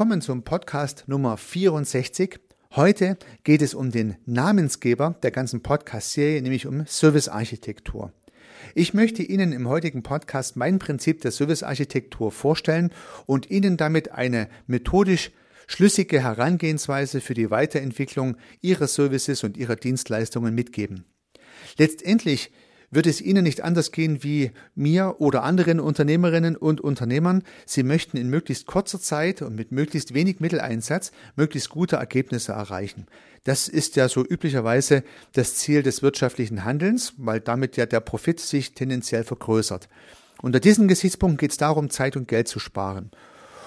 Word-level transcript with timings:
Kommen 0.00 0.20
zum 0.20 0.44
Podcast 0.44 1.02
Nummer 1.08 1.36
64. 1.36 2.38
Heute 2.76 3.18
geht 3.42 3.62
es 3.62 3.74
um 3.74 3.90
den 3.90 4.14
Namensgeber 4.26 5.16
der 5.24 5.32
ganzen 5.32 5.60
Podcast-Serie, 5.60 6.40
nämlich 6.40 6.68
um 6.68 6.86
Servicearchitektur. 6.86 8.12
Ich 8.76 8.94
möchte 8.94 9.24
Ihnen 9.24 9.50
im 9.50 9.68
heutigen 9.68 10.04
Podcast 10.04 10.54
mein 10.54 10.78
Prinzip 10.78 11.20
der 11.22 11.32
Servicearchitektur 11.32 12.30
vorstellen 12.30 12.92
und 13.26 13.50
Ihnen 13.50 13.76
damit 13.76 14.12
eine 14.12 14.48
methodisch 14.68 15.32
schlüssige 15.66 16.22
Herangehensweise 16.22 17.20
für 17.20 17.34
die 17.34 17.50
Weiterentwicklung 17.50 18.36
Ihrer 18.60 18.86
Services 18.86 19.42
und 19.42 19.56
Ihrer 19.56 19.74
Dienstleistungen 19.74 20.54
mitgeben. 20.54 21.06
Letztendlich 21.76 22.52
wird 22.90 23.06
es 23.06 23.20
Ihnen 23.20 23.44
nicht 23.44 23.62
anders 23.62 23.92
gehen 23.92 24.22
wie 24.22 24.50
mir 24.74 25.16
oder 25.18 25.42
anderen 25.42 25.80
Unternehmerinnen 25.80 26.56
und 26.56 26.80
Unternehmern. 26.80 27.42
Sie 27.66 27.82
möchten 27.82 28.16
in 28.16 28.30
möglichst 28.30 28.66
kurzer 28.66 29.00
Zeit 29.00 29.42
und 29.42 29.54
mit 29.54 29.72
möglichst 29.72 30.14
wenig 30.14 30.40
Mitteleinsatz 30.40 31.12
möglichst 31.36 31.70
gute 31.70 31.96
Ergebnisse 31.96 32.52
erreichen. 32.52 33.06
Das 33.44 33.68
ist 33.68 33.96
ja 33.96 34.08
so 34.08 34.24
üblicherweise 34.24 35.04
das 35.32 35.54
Ziel 35.54 35.82
des 35.82 36.02
wirtschaftlichen 36.02 36.64
Handelns, 36.64 37.14
weil 37.16 37.40
damit 37.40 37.76
ja 37.76 37.86
der 37.86 38.00
Profit 38.00 38.40
sich 38.40 38.74
tendenziell 38.74 39.24
vergrößert. 39.24 39.88
Unter 40.40 40.60
diesen 40.60 40.88
Gesichtspunkten 40.88 41.38
geht 41.38 41.52
es 41.52 41.56
darum, 41.56 41.90
Zeit 41.90 42.16
und 42.16 42.28
Geld 42.28 42.48
zu 42.48 42.58
sparen. 42.58 43.10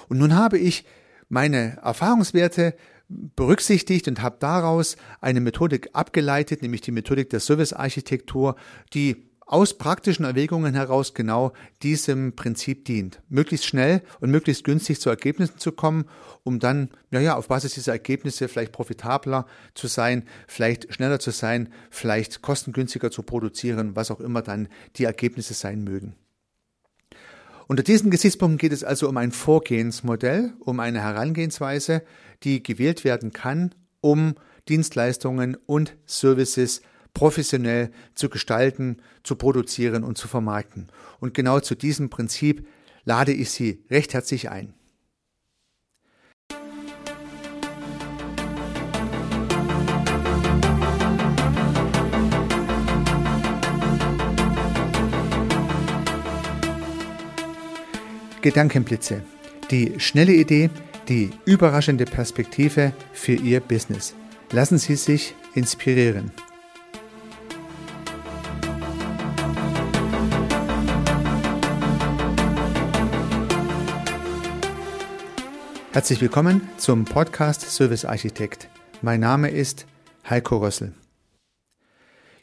Und 0.07 0.17
nun 0.17 0.35
habe 0.35 0.57
ich 0.57 0.85
meine 1.29 1.77
Erfahrungswerte 1.83 2.75
berücksichtigt 3.35 4.07
und 4.07 4.21
habe 4.21 4.37
daraus 4.39 4.97
eine 5.19 5.41
Methodik 5.41 5.89
abgeleitet, 5.93 6.61
nämlich 6.61 6.81
die 6.81 6.91
Methodik 6.91 7.29
der 7.29 7.39
Servicearchitektur, 7.39 8.55
die 8.93 9.31
aus 9.51 9.77
praktischen 9.77 10.23
Erwägungen 10.23 10.73
heraus 10.73 11.13
genau 11.13 11.51
diesem 11.83 12.37
Prinzip 12.37 12.85
dient. 12.85 13.21
Möglichst 13.27 13.65
schnell 13.65 14.01
und 14.21 14.31
möglichst 14.31 14.63
günstig 14.63 15.01
zu 15.01 15.09
Ergebnissen 15.09 15.57
zu 15.57 15.73
kommen, 15.73 16.05
um 16.43 16.59
dann, 16.59 16.89
naja, 17.09 17.35
auf 17.35 17.49
Basis 17.49 17.73
dieser 17.73 17.91
Ergebnisse 17.91 18.47
vielleicht 18.47 18.71
profitabler 18.71 19.45
zu 19.73 19.87
sein, 19.87 20.23
vielleicht 20.47 20.93
schneller 20.93 21.19
zu 21.19 21.31
sein, 21.31 21.67
vielleicht 21.89 22.41
kostengünstiger 22.41 23.11
zu 23.11 23.23
produzieren, 23.23 23.93
was 23.97 24.09
auch 24.09 24.21
immer 24.21 24.41
dann 24.41 24.69
die 24.95 25.03
Ergebnisse 25.03 25.53
sein 25.53 25.83
mögen. 25.83 26.15
Unter 27.71 27.83
diesen 27.83 28.11
Gesichtspunkten 28.11 28.57
geht 28.57 28.73
es 28.73 28.83
also 28.83 29.07
um 29.07 29.15
ein 29.15 29.31
Vorgehensmodell, 29.31 30.51
um 30.59 30.81
eine 30.81 30.99
Herangehensweise, 30.99 32.03
die 32.43 32.61
gewählt 32.61 33.05
werden 33.05 33.31
kann, 33.31 33.73
um 34.01 34.35
Dienstleistungen 34.67 35.55
und 35.67 35.95
Services 36.05 36.81
professionell 37.13 37.91
zu 38.13 38.27
gestalten, 38.27 38.97
zu 39.23 39.37
produzieren 39.37 40.03
und 40.03 40.17
zu 40.17 40.27
vermarkten. 40.27 40.89
Und 41.21 41.33
genau 41.33 41.61
zu 41.61 41.75
diesem 41.75 42.09
Prinzip 42.09 42.67
lade 43.05 43.31
ich 43.31 43.51
Sie 43.51 43.81
recht 43.89 44.13
herzlich 44.13 44.49
ein. 44.49 44.73
Gedankenblitze. 58.41 59.23
Die 59.69 59.99
schnelle 59.99 60.33
Idee, 60.33 60.69
die 61.07 61.29
überraschende 61.45 62.05
Perspektive 62.05 62.93
für 63.13 63.33
Ihr 63.33 63.59
Business. 63.59 64.13
Lassen 64.51 64.77
Sie 64.77 64.95
sich 64.95 65.35
inspirieren. 65.53 66.31
Herzlich 75.93 76.21
willkommen 76.21 76.69
zum 76.77 77.03
Podcast 77.03 77.61
Service 77.61 78.05
Architekt. 78.05 78.69
Mein 79.01 79.19
Name 79.19 79.49
ist 79.49 79.85
Heiko 80.29 80.57
Rössel. 80.57 80.93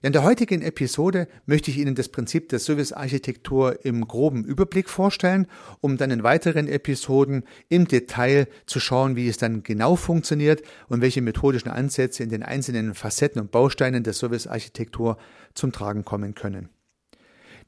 In 0.01 0.13
der 0.13 0.23
heutigen 0.23 0.63
Episode 0.63 1.27
möchte 1.45 1.73
ich 1.73 1.79
Ihnen 1.79 1.97
das 1.97 2.09
Prinzip 2.09 2.49
der 2.51 2.61
Servicearchitektur 2.61 3.85
im 3.85 4.07
groben 4.07 4.45
Überblick 4.45 4.89
vorstellen, 4.89 5.49
um 5.81 5.97
dann 5.97 6.13
in 6.13 6.23
weiteren 6.23 6.69
Episoden 6.69 7.43
im 7.69 7.89
Detail 7.89 8.47
zu 8.67 8.79
schauen, 8.79 9.17
wie 9.17 9.27
es 9.27 9.39
dann 9.39 9.65
genau 9.65 9.97
funktioniert 9.97 10.63
und 10.87 11.01
welche 11.01 11.21
methodischen 11.21 11.71
Ansätze 11.71 12.23
in 12.23 12.29
den 12.29 12.45
einzelnen 12.45 12.95
Facetten 12.95 13.41
und 13.41 13.51
Bausteinen 13.51 14.05
der 14.05 14.13
Servicearchitektur 14.13 15.19
zum 15.55 15.73
Tragen 15.73 16.05
kommen 16.05 16.37
können. 16.37 16.69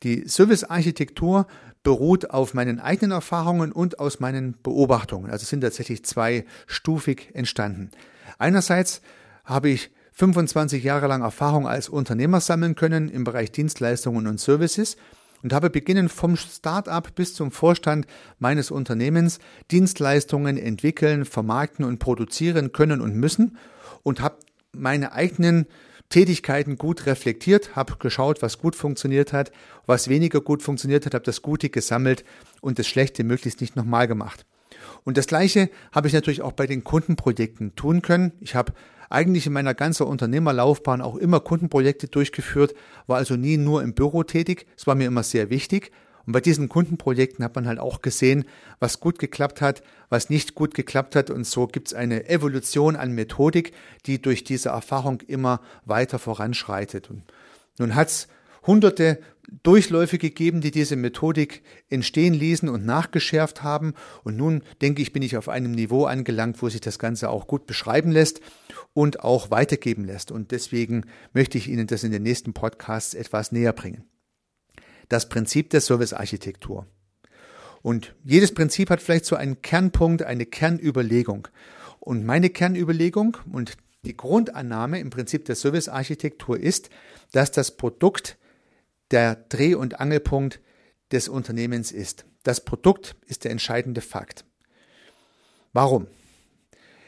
Die 0.04 0.22
Servicearchitektur 0.28 1.48
beruht 1.82 2.30
auf 2.30 2.54
meinen 2.54 2.78
eigenen 2.78 3.10
Erfahrungen 3.10 3.72
und 3.72 3.98
aus 3.98 4.20
meinen 4.20 4.56
Beobachtungen. 4.62 5.32
Also 5.32 5.46
sind 5.46 5.62
tatsächlich 5.62 6.04
zweistufig 6.04 7.30
entstanden. 7.32 7.90
Einerseits 8.38 9.02
habe 9.44 9.70
ich 9.70 9.90
25 10.20 10.84
Jahre 10.84 11.06
lang 11.06 11.22
Erfahrung 11.22 11.66
als 11.66 11.88
Unternehmer 11.88 12.40
sammeln 12.40 12.74
können 12.74 13.08
im 13.08 13.24
Bereich 13.24 13.52
Dienstleistungen 13.52 14.26
und 14.26 14.38
Services 14.38 14.98
und 15.42 15.54
habe 15.54 15.70
beginnend 15.70 16.12
vom 16.12 16.36
Start-up 16.36 17.14
bis 17.14 17.32
zum 17.32 17.50
Vorstand 17.50 18.06
meines 18.38 18.70
Unternehmens 18.70 19.38
Dienstleistungen 19.70 20.58
entwickeln, 20.58 21.24
vermarkten 21.24 21.86
und 21.86 22.00
produzieren 22.00 22.72
können 22.72 23.00
und 23.00 23.14
müssen 23.14 23.56
und 24.02 24.20
habe 24.20 24.36
meine 24.76 25.12
eigenen 25.12 25.64
Tätigkeiten 26.10 26.76
gut 26.76 27.06
reflektiert, 27.06 27.74
habe 27.74 27.96
geschaut, 27.98 28.42
was 28.42 28.58
gut 28.58 28.76
funktioniert 28.76 29.32
hat, 29.32 29.50
was 29.86 30.08
weniger 30.08 30.42
gut 30.42 30.62
funktioniert 30.62 31.06
hat, 31.06 31.14
habe 31.14 31.24
das 31.24 31.40
Gute 31.40 31.70
gesammelt 31.70 32.24
und 32.60 32.78
das 32.78 32.86
Schlechte 32.86 33.24
möglichst 33.24 33.62
nicht 33.62 33.74
nochmal 33.74 34.06
gemacht. 34.06 34.44
Und 35.04 35.16
das 35.16 35.26
Gleiche 35.26 35.70
habe 35.92 36.08
ich 36.08 36.14
natürlich 36.14 36.42
auch 36.42 36.52
bei 36.52 36.66
den 36.66 36.84
Kundenprojekten 36.84 37.74
tun 37.74 38.02
können. 38.02 38.32
Ich 38.40 38.54
habe 38.54 38.74
eigentlich 39.10 39.46
in 39.46 39.52
meiner 39.52 39.74
ganzen 39.74 40.04
Unternehmerlaufbahn 40.04 41.02
auch 41.02 41.16
immer 41.16 41.40
Kundenprojekte 41.40 42.08
durchgeführt, 42.08 42.74
war 43.06 43.18
also 43.18 43.36
nie 43.36 43.56
nur 43.56 43.82
im 43.82 43.92
Büro 43.92 44.22
tätig. 44.22 44.66
Es 44.76 44.86
war 44.86 44.94
mir 44.94 45.06
immer 45.06 45.24
sehr 45.24 45.50
wichtig. 45.50 45.90
Und 46.26 46.32
bei 46.32 46.40
diesen 46.40 46.68
Kundenprojekten 46.68 47.44
hat 47.44 47.56
man 47.56 47.66
halt 47.66 47.80
auch 47.80 48.02
gesehen, 48.02 48.44
was 48.78 49.00
gut 49.00 49.18
geklappt 49.18 49.60
hat, 49.60 49.82
was 50.10 50.30
nicht 50.30 50.54
gut 50.54 50.74
geklappt 50.74 51.16
hat. 51.16 51.28
Und 51.28 51.44
so 51.44 51.66
gibt 51.66 51.88
es 51.88 51.94
eine 51.94 52.28
Evolution 52.28 52.94
an 52.94 53.12
Methodik, 53.12 53.72
die 54.06 54.22
durch 54.22 54.44
diese 54.44 54.68
Erfahrung 54.68 55.20
immer 55.26 55.60
weiter 55.84 56.18
voranschreitet. 56.18 57.10
Und 57.10 57.24
nun 57.78 57.96
hat 57.96 58.08
es 58.08 58.28
hunderte 58.64 59.18
Durchläufe 59.62 60.18
gegeben, 60.18 60.60
die 60.60 60.70
diese 60.70 60.96
Methodik 60.96 61.62
entstehen 61.88 62.34
ließen 62.34 62.68
und 62.68 62.84
nachgeschärft 62.84 63.62
haben. 63.62 63.94
Und 64.22 64.36
nun 64.36 64.62
denke 64.80 65.02
ich, 65.02 65.12
bin 65.12 65.22
ich 65.22 65.36
auf 65.36 65.48
einem 65.48 65.72
Niveau 65.72 66.04
angelangt, 66.04 66.62
wo 66.62 66.68
sich 66.68 66.80
das 66.80 66.98
Ganze 66.98 67.28
auch 67.28 67.46
gut 67.46 67.66
beschreiben 67.66 68.10
lässt 68.10 68.40
und 68.92 69.20
auch 69.20 69.50
weitergeben 69.50 70.04
lässt. 70.04 70.30
Und 70.30 70.50
deswegen 70.52 71.04
möchte 71.32 71.58
ich 71.58 71.68
Ihnen 71.68 71.86
das 71.86 72.04
in 72.04 72.12
den 72.12 72.22
nächsten 72.22 72.52
Podcasts 72.52 73.14
etwas 73.14 73.52
näher 73.52 73.72
bringen. 73.72 74.04
Das 75.08 75.28
Prinzip 75.28 75.70
der 75.70 75.80
Servicearchitektur. 75.80 76.86
Und 77.82 78.14
jedes 78.24 78.52
Prinzip 78.54 78.90
hat 78.90 79.00
vielleicht 79.00 79.24
so 79.24 79.36
einen 79.36 79.62
Kernpunkt, 79.62 80.22
eine 80.22 80.46
Kernüberlegung. 80.46 81.48
Und 81.98 82.24
meine 82.24 82.50
Kernüberlegung 82.50 83.38
und 83.50 83.76
die 84.04 84.16
Grundannahme 84.16 85.00
im 85.00 85.10
Prinzip 85.10 85.44
der 85.44 85.56
Servicearchitektur 85.56 86.58
ist, 86.58 86.90
dass 87.32 87.52
das 87.52 87.76
Produkt 87.76 88.38
der 89.10 89.36
Dreh- 89.36 89.74
und 89.74 90.00
Angelpunkt 90.00 90.60
des 91.12 91.28
Unternehmens 91.28 91.92
ist. 91.92 92.24
Das 92.42 92.64
Produkt 92.64 93.16
ist 93.26 93.44
der 93.44 93.50
entscheidende 93.50 94.00
Fakt. 94.00 94.44
Warum? 95.72 96.06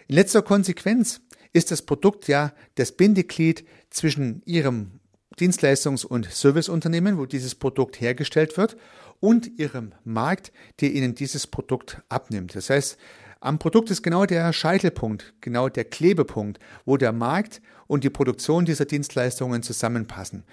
In 0.08 0.16
letzter 0.16 0.42
Konsequenz 0.42 1.20
ist 1.52 1.70
das 1.70 1.82
Produkt 1.82 2.28
ja 2.28 2.52
das 2.74 2.92
Bindeglied 2.92 3.66
zwischen 3.90 4.42
Ihrem 4.44 5.00
Dienstleistungs- 5.38 6.04
und 6.04 6.30
Serviceunternehmen, 6.30 7.18
wo 7.18 7.26
dieses 7.26 7.54
Produkt 7.54 8.00
hergestellt 8.00 8.56
wird, 8.56 8.76
und 9.20 9.58
Ihrem 9.58 9.92
Markt, 10.04 10.52
der 10.80 10.92
Ihnen 10.92 11.14
dieses 11.14 11.46
Produkt 11.46 12.02
abnimmt. 12.08 12.54
Das 12.54 12.70
heißt, 12.70 12.98
am 13.40 13.58
Produkt 13.58 13.90
ist 13.90 14.02
genau 14.02 14.26
der 14.26 14.52
Scheitelpunkt, 14.52 15.34
genau 15.40 15.68
der 15.68 15.84
Klebepunkt, 15.84 16.58
wo 16.84 16.96
der 16.96 17.12
Markt 17.12 17.60
und 17.86 18.04
die 18.04 18.10
Produktion 18.10 18.64
dieser 18.64 18.84
Dienstleistungen 18.84 19.62
zusammenpassen. 19.62 20.44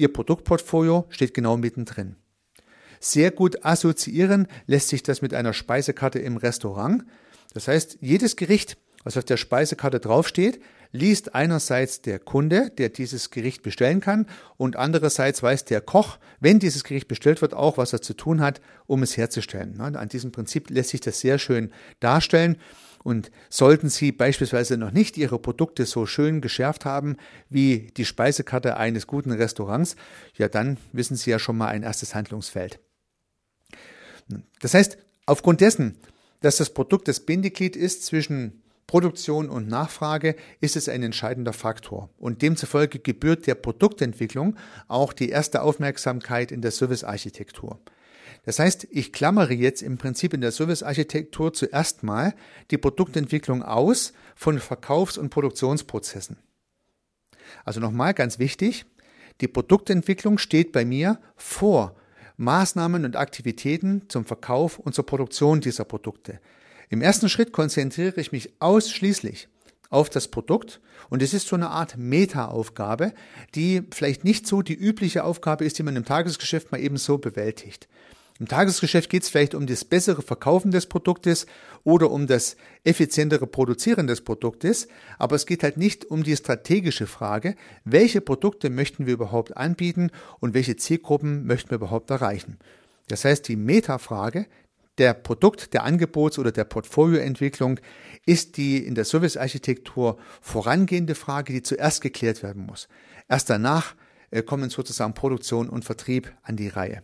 Ihr 0.00 0.10
Produktportfolio 0.10 1.04
steht 1.10 1.34
genau 1.34 1.58
mittendrin. 1.58 2.16
Sehr 3.00 3.30
gut 3.30 3.66
assoziieren 3.66 4.48
lässt 4.66 4.88
sich 4.88 5.02
das 5.02 5.20
mit 5.20 5.34
einer 5.34 5.52
Speisekarte 5.52 6.18
im 6.18 6.38
Restaurant. 6.38 7.04
Das 7.52 7.68
heißt, 7.68 7.98
jedes 8.00 8.36
Gericht, 8.36 8.78
was 9.04 9.18
auf 9.18 9.24
der 9.26 9.36
Speisekarte 9.36 10.00
draufsteht, 10.00 10.58
liest 10.90 11.34
einerseits 11.34 12.00
der 12.00 12.18
Kunde, 12.18 12.70
der 12.70 12.88
dieses 12.88 13.28
Gericht 13.28 13.62
bestellen 13.62 14.00
kann, 14.00 14.26
und 14.56 14.76
andererseits 14.76 15.42
weiß 15.42 15.66
der 15.66 15.82
Koch, 15.82 16.18
wenn 16.40 16.60
dieses 16.60 16.82
Gericht 16.82 17.06
bestellt 17.06 17.42
wird, 17.42 17.52
auch, 17.52 17.76
was 17.76 17.92
er 17.92 18.00
zu 18.00 18.14
tun 18.14 18.40
hat, 18.40 18.62
um 18.86 19.02
es 19.02 19.18
herzustellen. 19.18 19.78
An 19.82 20.08
diesem 20.08 20.32
Prinzip 20.32 20.70
lässt 20.70 20.90
sich 20.90 21.02
das 21.02 21.20
sehr 21.20 21.38
schön 21.38 21.72
darstellen. 22.00 22.56
Und 23.02 23.30
sollten 23.48 23.88
Sie 23.88 24.12
beispielsweise 24.12 24.76
noch 24.76 24.90
nicht 24.90 25.16
Ihre 25.16 25.38
Produkte 25.38 25.86
so 25.86 26.04
schön 26.06 26.40
geschärft 26.40 26.84
haben 26.84 27.16
wie 27.48 27.90
die 27.96 28.04
Speisekarte 28.04 28.76
eines 28.76 29.06
guten 29.06 29.32
Restaurants, 29.32 29.96
ja, 30.36 30.48
dann 30.48 30.76
wissen 30.92 31.16
Sie 31.16 31.30
ja 31.30 31.38
schon 31.38 31.56
mal 31.56 31.68
ein 31.68 31.82
erstes 31.82 32.14
Handlungsfeld. 32.14 32.78
Das 34.60 34.74
heißt, 34.74 34.98
aufgrund 35.26 35.60
dessen, 35.60 35.96
dass 36.40 36.58
das 36.58 36.70
Produkt 36.70 37.08
das 37.08 37.20
Bindeglied 37.20 37.76
ist 37.76 38.04
zwischen 38.04 38.62
Produktion 38.86 39.48
und 39.48 39.68
Nachfrage, 39.68 40.34
ist 40.60 40.76
es 40.76 40.88
ein 40.88 41.02
entscheidender 41.02 41.52
Faktor. 41.52 42.10
Und 42.18 42.42
demzufolge 42.42 42.98
gebührt 42.98 43.46
der 43.46 43.54
Produktentwicklung 43.54 44.56
auch 44.88 45.12
die 45.12 45.28
erste 45.28 45.62
Aufmerksamkeit 45.62 46.50
in 46.50 46.60
der 46.60 46.72
Servicearchitektur. 46.72 47.78
Das 48.44 48.58
heißt, 48.58 48.88
ich 48.90 49.12
klammere 49.12 49.52
jetzt 49.52 49.82
im 49.82 49.98
Prinzip 49.98 50.32
in 50.32 50.40
der 50.40 50.52
Servicearchitektur 50.52 51.52
zuerst 51.52 52.02
mal 52.02 52.34
die 52.70 52.78
Produktentwicklung 52.78 53.62
aus 53.62 54.12
von 54.34 54.58
Verkaufs- 54.58 55.18
und 55.18 55.30
Produktionsprozessen. 55.30 56.36
Also 57.64 57.80
nochmal 57.80 58.14
ganz 58.14 58.38
wichtig, 58.38 58.86
die 59.40 59.48
Produktentwicklung 59.48 60.38
steht 60.38 60.72
bei 60.72 60.84
mir 60.84 61.18
vor 61.36 61.96
Maßnahmen 62.36 63.04
und 63.04 63.16
Aktivitäten 63.16 64.08
zum 64.08 64.24
Verkauf 64.24 64.78
und 64.78 64.94
zur 64.94 65.04
Produktion 65.04 65.60
dieser 65.60 65.84
Produkte. 65.84 66.40
Im 66.88 67.02
ersten 67.02 67.28
Schritt 67.28 67.52
konzentriere 67.52 68.20
ich 68.20 68.32
mich 68.32 68.54
ausschließlich 68.60 69.48
auf 69.90 70.08
das 70.08 70.28
Produkt 70.28 70.80
und 71.10 71.22
es 71.22 71.34
ist 71.34 71.48
so 71.48 71.56
eine 71.56 71.70
Art 71.70 71.96
Meta-Aufgabe, 71.96 73.12
die 73.54 73.82
vielleicht 73.90 74.24
nicht 74.24 74.46
so 74.46 74.62
die 74.62 74.74
übliche 74.74 75.24
Aufgabe 75.24 75.64
ist, 75.64 75.78
die 75.78 75.82
man 75.82 75.96
im 75.96 76.04
Tagesgeschäft 76.04 76.72
mal 76.72 76.80
eben 76.80 76.96
so 76.96 77.18
bewältigt. 77.18 77.88
Im 78.40 78.48
Tagesgeschäft 78.48 79.10
geht 79.10 79.22
es 79.22 79.28
vielleicht 79.28 79.54
um 79.54 79.66
das 79.66 79.84
bessere 79.84 80.22
Verkaufen 80.22 80.70
des 80.70 80.86
Produktes 80.86 81.44
oder 81.84 82.10
um 82.10 82.26
das 82.26 82.56
effizientere 82.84 83.46
Produzieren 83.46 84.06
des 84.06 84.22
Produktes, 84.22 84.88
aber 85.18 85.36
es 85.36 85.44
geht 85.44 85.62
halt 85.62 85.76
nicht 85.76 86.06
um 86.06 86.22
die 86.22 86.34
strategische 86.34 87.06
Frage, 87.06 87.54
welche 87.84 88.22
Produkte 88.22 88.70
möchten 88.70 89.04
wir 89.04 89.12
überhaupt 89.12 89.58
anbieten 89.58 90.10
und 90.40 90.54
welche 90.54 90.76
Zielgruppen 90.76 91.44
möchten 91.44 91.68
wir 91.68 91.76
überhaupt 91.76 92.10
erreichen. 92.10 92.58
Das 93.08 93.26
heißt, 93.26 93.46
die 93.46 93.56
Metafrage 93.56 94.46
der 94.96 95.12
Produkt-, 95.12 95.74
der 95.74 95.84
Angebots- 95.84 96.38
oder 96.38 96.50
der 96.50 96.64
Portfolioentwicklung 96.64 97.78
ist 98.24 98.56
die 98.56 98.78
in 98.78 98.94
der 98.94 99.04
Servicearchitektur 99.04 100.16
vorangehende 100.40 101.14
Frage, 101.14 101.52
die 101.52 101.62
zuerst 101.62 102.00
geklärt 102.00 102.42
werden 102.42 102.64
muss. 102.64 102.88
Erst 103.28 103.50
danach 103.50 103.94
äh, 104.30 104.42
kommen 104.42 104.70
sozusagen 104.70 105.12
Produktion 105.12 105.68
und 105.68 105.84
Vertrieb 105.84 106.32
an 106.42 106.56
die 106.56 106.68
Reihe. 106.68 107.02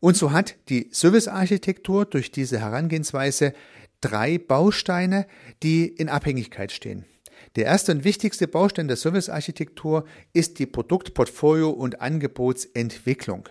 Und 0.00 0.16
so 0.16 0.32
hat 0.32 0.56
die 0.68 0.88
Servicearchitektur 0.92 2.04
durch 2.04 2.30
diese 2.30 2.60
Herangehensweise 2.60 3.54
drei 4.00 4.38
Bausteine, 4.38 5.26
die 5.62 5.86
in 5.86 6.08
Abhängigkeit 6.08 6.72
stehen. 6.72 7.06
Der 7.56 7.66
erste 7.66 7.92
und 7.92 8.04
wichtigste 8.04 8.48
Baustein 8.48 8.88
der 8.88 8.96
Servicearchitektur 8.96 10.04
ist 10.32 10.58
die 10.58 10.66
Produktportfolio- 10.66 11.70
und 11.70 12.00
Angebotsentwicklung. 12.00 13.48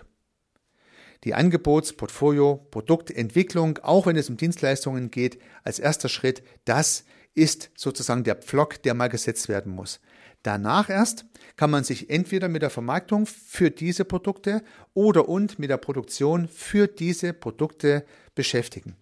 Die 1.24 1.34
Angebots-, 1.34 1.96
Portfolio-, 1.96 2.66
Produktentwicklung, 2.70 3.78
auch 3.78 4.06
wenn 4.06 4.16
es 4.16 4.28
um 4.28 4.36
Dienstleistungen 4.36 5.10
geht, 5.10 5.38
als 5.62 5.78
erster 5.78 6.08
Schritt, 6.08 6.42
das 6.66 7.04
ist 7.34 7.70
sozusagen 7.76 8.24
der 8.24 8.36
Pflock, 8.36 8.82
der 8.82 8.94
mal 8.94 9.08
gesetzt 9.08 9.48
werden 9.48 9.74
muss. 9.74 10.00
Danach 10.44 10.90
erst 10.90 11.24
kann 11.56 11.70
man 11.70 11.84
sich 11.84 12.10
entweder 12.10 12.48
mit 12.48 12.60
der 12.60 12.68
Vermarktung 12.68 13.24
für 13.26 13.70
diese 13.70 14.04
Produkte 14.04 14.62
oder 14.92 15.26
und 15.26 15.58
mit 15.58 15.70
der 15.70 15.78
Produktion 15.78 16.48
für 16.48 16.86
diese 16.86 17.32
Produkte 17.32 18.04
beschäftigen. 18.34 18.94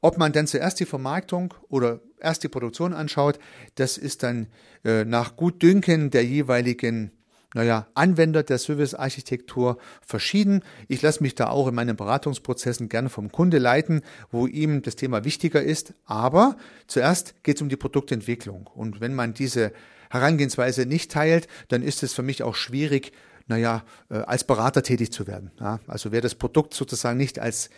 Ob 0.00 0.16
man 0.16 0.32
dann 0.32 0.46
zuerst 0.46 0.78
die 0.78 0.84
Vermarktung 0.84 1.54
oder 1.68 2.00
erst 2.20 2.44
die 2.44 2.48
Produktion 2.48 2.92
anschaut, 2.92 3.40
das 3.74 3.98
ist 3.98 4.22
dann 4.22 4.46
äh, 4.84 5.04
nach 5.04 5.36
Gutdünken 5.36 6.10
der 6.10 6.24
jeweiligen 6.24 7.10
naja, 7.52 7.88
Anwender 7.94 8.44
der 8.44 8.58
Servicearchitektur 8.58 9.78
verschieden. 10.02 10.62
Ich 10.86 11.02
lasse 11.02 11.22
mich 11.22 11.34
da 11.34 11.48
auch 11.48 11.66
in 11.66 11.74
meinen 11.74 11.96
Beratungsprozessen 11.96 12.88
gerne 12.88 13.08
vom 13.08 13.32
Kunde 13.32 13.58
leiten, 13.58 14.02
wo 14.30 14.46
ihm 14.46 14.82
das 14.82 14.94
Thema 14.94 15.24
wichtiger 15.24 15.62
ist. 15.62 15.94
Aber 16.04 16.56
zuerst 16.86 17.42
geht 17.42 17.56
es 17.56 17.62
um 17.62 17.68
die 17.68 17.76
Produktentwicklung. 17.76 18.70
Und 18.72 19.00
wenn 19.00 19.14
man 19.14 19.34
diese 19.34 19.72
Herangehensweise 20.10 20.86
nicht 20.86 21.10
teilt, 21.10 21.48
dann 21.68 21.82
ist 21.82 22.02
es 22.02 22.12
für 22.12 22.22
mich 22.22 22.42
auch 22.42 22.54
schwierig, 22.54 23.12
naja, 23.46 23.84
äh, 24.10 24.16
als 24.16 24.44
Berater 24.44 24.82
tätig 24.82 25.12
zu 25.12 25.26
werden. 25.26 25.50
Ja, 25.60 25.80
also 25.86 26.12
wer 26.12 26.20
das 26.20 26.34
Produkt 26.34 26.74
sozusagen 26.74 27.18
nicht 27.18 27.38
als 27.38 27.70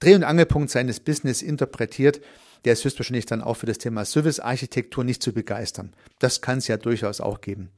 Dreh- 0.00 0.14
und 0.14 0.24
Angelpunkt 0.24 0.70
seines 0.70 1.00
Business 1.00 1.42
interpretiert, 1.42 2.20
der 2.64 2.74
ist 2.74 2.84
höchstwahrscheinlich 2.84 3.26
dann 3.26 3.42
auch 3.42 3.54
für 3.54 3.66
das 3.66 3.78
Thema 3.78 4.04
Servicearchitektur 4.04 5.04
nicht 5.04 5.22
zu 5.22 5.32
begeistern. 5.32 5.92
Das 6.18 6.40
kann 6.40 6.58
es 6.58 6.68
ja 6.68 6.76
durchaus 6.76 7.20
auch 7.20 7.40
geben. 7.40 7.70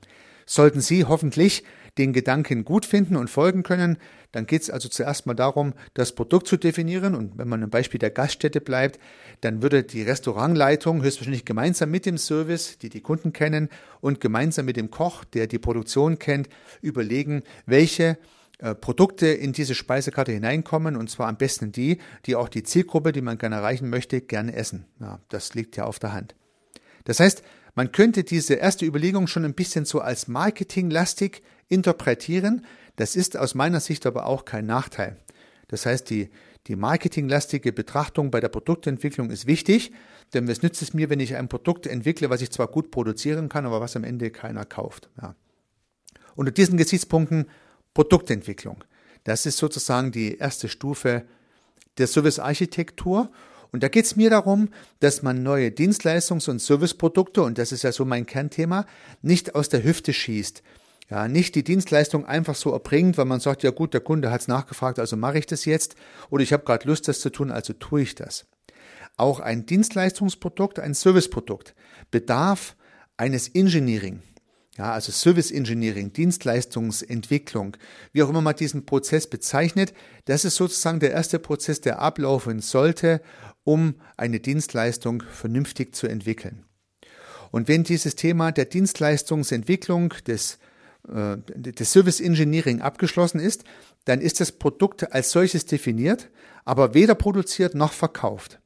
Sollten 0.46 0.80
Sie 0.80 1.04
hoffentlich 1.04 1.62
den 1.98 2.12
Gedanken 2.12 2.64
gut 2.64 2.86
finden 2.86 3.16
und 3.16 3.28
folgen 3.28 3.62
können, 3.62 3.98
dann 4.32 4.46
geht 4.46 4.62
es 4.62 4.70
also 4.70 4.88
zuerst 4.88 5.26
mal 5.26 5.34
darum, 5.34 5.74
das 5.94 6.14
Produkt 6.14 6.46
zu 6.46 6.56
definieren. 6.56 7.14
Und 7.14 7.38
wenn 7.38 7.48
man 7.48 7.62
im 7.62 7.70
Beispiel 7.70 7.98
der 7.98 8.10
Gaststätte 8.10 8.60
bleibt, 8.60 8.98
dann 9.40 9.62
würde 9.62 9.82
die 9.82 10.02
Restaurantleitung 10.02 11.02
höchstwahrscheinlich 11.02 11.44
gemeinsam 11.44 11.90
mit 11.90 12.06
dem 12.06 12.18
Service, 12.18 12.78
die 12.78 12.88
die 12.88 13.00
Kunden 13.00 13.32
kennen, 13.32 13.68
und 14.00 14.20
gemeinsam 14.20 14.66
mit 14.66 14.76
dem 14.76 14.90
Koch, 14.90 15.24
der 15.24 15.46
die 15.46 15.58
Produktion 15.58 16.18
kennt, 16.18 16.48
überlegen, 16.80 17.42
welche 17.66 18.18
äh, 18.58 18.74
Produkte 18.74 19.26
in 19.26 19.52
diese 19.52 19.74
Speisekarte 19.74 20.32
hineinkommen 20.32 20.96
und 20.96 21.08
zwar 21.08 21.28
am 21.28 21.36
besten 21.36 21.72
die, 21.72 21.98
die 22.26 22.36
auch 22.36 22.48
die 22.48 22.64
Zielgruppe, 22.64 23.12
die 23.12 23.20
man 23.20 23.38
gerne 23.38 23.56
erreichen 23.56 23.88
möchte, 23.88 24.20
gerne 24.20 24.54
essen. 24.54 24.84
Ja, 25.00 25.20
das 25.28 25.54
liegt 25.54 25.76
ja 25.76 25.84
auf 25.84 25.98
der 25.98 26.12
Hand. 26.12 26.34
Das 27.04 27.20
heißt, 27.20 27.42
man 27.78 27.92
könnte 27.92 28.24
diese 28.24 28.54
erste 28.54 28.84
Überlegung 28.84 29.28
schon 29.28 29.44
ein 29.44 29.54
bisschen 29.54 29.84
so 29.84 30.00
als 30.00 30.26
marketinglastig 30.26 31.44
interpretieren. 31.68 32.66
Das 32.96 33.14
ist 33.14 33.36
aus 33.36 33.54
meiner 33.54 33.78
Sicht 33.78 34.04
aber 34.04 34.26
auch 34.26 34.44
kein 34.44 34.66
Nachteil. 34.66 35.16
Das 35.68 35.86
heißt, 35.86 36.10
die, 36.10 36.28
die 36.66 36.74
marketinglastige 36.74 37.72
Betrachtung 37.72 38.32
bei 38.32 38.40
der 38.40 38.48
Produktentwicklung 38.48 39.30
ist 39.30 39.46
wichtig, 39.46 39.92
denn 40.34 40.48
was 40.48 40.60
nützt 40.60 40.82
es 40.82 40.92
mir, 40.92 41.08
wenn 41.08 41.20
ich 41.20 41.36
ein 41.36 41.48
Produkt 41.48 41.86
entwickle, 41.86 42.30
was 42.30 42.42
ich 42.42 42.50
zwar 42.50 42.66
gut 42.66 42.90
produzieren 42.90 43.48
kann, 43.48 43.64
aber 43.64 43.80
was 43.80 43.94
am 43.94 44.02
Ende 44.02 44.32
keiner 44.32 44.64
kauft. 44.64 45.08
Ja. 45.22 45.36
Unter 46.34 46.50
diesen 46.50 46.78
Gesichtspunkten 46.78 47.46
Produktentwicklung. 47.94 48.82
Das 49.22 49.46
ist 49.46 49.58
sozusagen 49.58 50.10
die 50.10 50.38
erste 50.38 50.68
Stufe 50.68 51.28
der 51.98 52.08
Servicearchitektur 52.08 53.30
und 53.72 53.82
da 53.82 53.88
geht 53.88 54.04
es 54.04 54.16
mir 54.16 54.30
darum, 54.30 54.68
dass 55.00 55.22
man 55.22 55.42
neue 55.42 55.68
Dienstleistungs- 55.68 56.48
und 56.48 56.60
Serviceprodukte, 56.60 57.42
und 57.42 57.58
das 57.58 57.72
ist 57.72 57.82
ja 57.82 57.92
so 57.92 58.04
mein 58.04 58.26
Kernthema, 58.26 58.86
nicht 59.22 59.54
aus 59.54 59.68
der 59.68 59.84
Hüfte 59.84 60.12
schießt. 60.12 60.62
Ja, 61.10 61.26
nicht 61.26 61.54
die 61.54 61.64
Dienstleistung 61.64 62.26
einfach 62.26 62.54
so 62.54 62.70
erbringt, 62.70 63.16
weil 63.16 63.24
man 63.24 63.40
sagt, 63.40 63.62
ja 63.62 63.70
gut, 63.70 63.94
der 63.94 64.02
Kunde 64.02 64.30
hat 64.30 64.42
es 64.42 64.48
nachgefragt, 64.48 64.98
also 64.98 65.16
mache 65.16 65.38
ich 65.38 65.46
das 65.46 65.64
jetzt. 65.64 65.96
Oder 66.28 66.42
ich 66.42 66.52
habe 66.52 66.64
gerade 66.64 66.86
Lust, 66.86 67.08
das 67.08 67.20
zu 67.20 67.30
tun, 67.30 67.50
also 67.50 67.72
tue 67.72 68.02
ich 68.02 68.14
das. 68.14 68.46
Auch 69.16 69.40
ein 69.40 69.64
Dienstleistungsprodukt, 69.64 70.78
ein 70.78 70.92
Serviceprodukt 70.92 71.74
bedarf 72.10 72.76
eines 73.16 73.48
Engineering. 73.48 74.22
Ja, 74.78 74.92
also 74.92 75.10
Service 75.10 75.50
Engineering, 75.50 76.12
Dienstleistungsentwicklung, 76.12 77.76
wie 78.12 78.22
auch 78.22 78.28
immer 78.28 78.40
man 78.40 78.54
diesen 78.54 78.86
Prozess 78.86 79.26
bezeichnet, 79.26 79.92
das 80.26 80.44
ist 80.44 80.54
sozusagen 80.54 81.00
der 81.00 81.10
erste 81.10 81.40
Prozess, 81.40 81.80
der 81.80 81.98
ablaufen 81.98 82.60
sollte, 82.60 83.20
um 83.64 83.96
eine 84.16 84.38
Dienstleistung 84.38 85.24
vernünftig 85.24 85.96
zu 85.96 86.06
entwickeln. 86.06 86.64
Und 87.50 87.66
wenn 87.66 87.82
dieses 87.82 88.14
Thema 88.14 88.52
der 88.52 88.66
Dienstleistungsentwicklung, 88.66 90.14
des, 90.28 90.58
äh, 91.08 91.38
des 91.56 91.90
Service 91.90 92.20
Engineering 92.20 92.80
abgeschlossen 92.80 93.40
ist, 93.40 93.64
dann 94.04 94.20
ist 94.20 94.38
das 94.38 94.52
Produkt 94.52 95.12
als 95.12 95.32
solches 95.32 95.66
definiert, 95.66 96.30
aber 96.64 96.94
weder 96.94 97.16
produziert 97.16 97.74
noch 97.74 97.92
verkauft. 97.92 98.60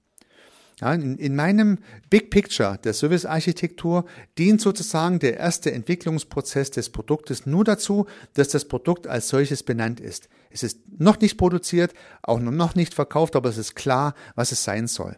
Ja, 0.83 0.93
in, 0.95 1.17
in, 1.17 1.37
meinem 1.37 1.79
Big 2.11 2.31
Picture 2.31 2.77
der 2.83 2.93
Servicearchitektur 2.93 4.05
dient 4.37 4.61
sozusagen 4.61 5.21
der 5.21 5.37
erste 5.37 5.71
Entwicklungsprozess 5.71 6.73
des 6.73 6.91
Produktes 6.91 7.47
nur 7.47 7.62
dazu, 7.62 8.07
dass 8.35 8.49
das 8.49 8.65
Produkt 8.65 9.07
als 9.07 9.29
solches 9.29 9.62
benannt 9.62 10.01
ist. 10.01 10.29
Es 10.51 10.65
ist 10.65 10.81
noch 10.99 11.21
nicht 11.21 11.39
produziert, 11.39 11.95
auch 12.21 12.41
noch 12.41 12.75
nicht 12.75 12.95
verkauft, 12.95 13.37
aber 13.37 13.49
es 13.49 13.59
ist 13.59 13.77
klar, 13.77 14.17
was 14.35 14.51
es 14.51 14.65
sein 14.65 14.89
soll. 14.89 15.17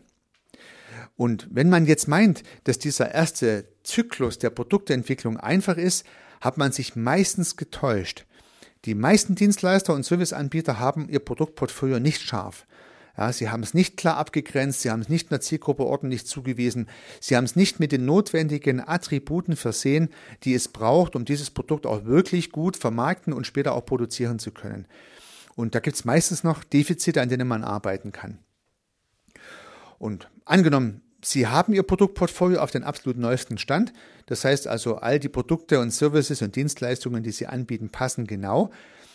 Und 1.17 1.49
wenn 1.51 1.71
man 1.71 1.87
jetzt 1.87 2.09
meint, 2.09 2.43
dass 2.65 2.79
dieser 2.79 3.15
erste 3.15 3.65
Zyklus 3.85 4.39
der 4.39 4.51
Produktentwicklung 4.51 5.39
einfach 5.39 5.79
ist, 5.79 6.05
hat 6.43 6.59
man 6.59 6.73
sich 6.73 6.95
meistens 6.95 7.57
getäuscht. 7.57 8.27
Die 8.85 8.95
meisten 8.95 9.35
Dienstleister 9.35 9.95
und 9.95 10.05
Serviceanbieter 10.05 10.79
haben 10.79 11.09
ihr 11.09 11.21
Produktportfolio 11.21 12.01
nicht 12.01 12.21
scharf. 12.21 12.67
Ja, 13.17 13.33
sie 13.33 13.49
haben 13.49 13.63
es 13.63 13.75
nicht 13.75 13.97
klar 13.97 14.17
abgegrenzt, 14.17 14.81
sie 14.81 14.91
haben 14.91 15.01
es 15.01 15.09
nicht 15.09 15.31
einer 15.31 15.41
Zielgruppe 15.41 15.85
ordentlich 15.85 16.27
zugewiesen, 16.27 16.89
sie 17.21 17.37
haben 17.37 17.45
es 17.45 17.55
nicht 17.55 17.79
mit 17.79 17.93
den 17.93 18.05
notwendigen 18.05 18.81
Attributen 18.81 19.55
versehen, 19.55 20.09
die 20.43 20.55
es 20.55 20.69
braucht, 20.69 21.15
um 21.15 21.25
dieses 21.25 21.51
Produkt 21.51 21.87
auch 21.87 22.05
wirklich 22.05 22.51
gut 22.51 22.77
vermarkten 22.77 23.33
und 23.33 23.47
später 23.47 23.75
auch 23.75 23.87
produzieren 23.87 24.41
zu 24.41 24.51
können. 24.51 24.89
Und 25.55 25.77
da 25.77 25.81
gibt 25.81 25.97
es 25.97 26.05
meistens 26.05 26.43
noch 26.43 26.65
Defizite, 26.65 27.23
an 27.23 27.29
denen 27.29 27.47
man 27.47 27.63
arbeiten 27.63 28.11
kann. 28.11 28.39
Und 29.99 30.29
angenommen, 30.45 31.01
Sie 31.25 31.47
haben 31.47 31.73
Ihr 31.73 31.85
Produktportfolio 31.85 32.61
auf 32.61 32.71
den 32.71 32.85
absolut 32.85 33.17
neuesten 33.17 33.57
Stand. 33.57 33.95
Das 34.27 34.45
heißt 34.45 34.67
also, 34.67 34.97
all 34.97 35.19
die 35.19 35.31
Produkte 35.31 35.81
und 35.81 35.91
Services 35.91 36.43
und 36.43 36.55
Dienstleistungen, 36.55 37.23
die 37.23 37.31
Sie 37.31 37.47
anbieten, 37.47 37.89
passen 37.89 38.27
genau. 38.27 38.71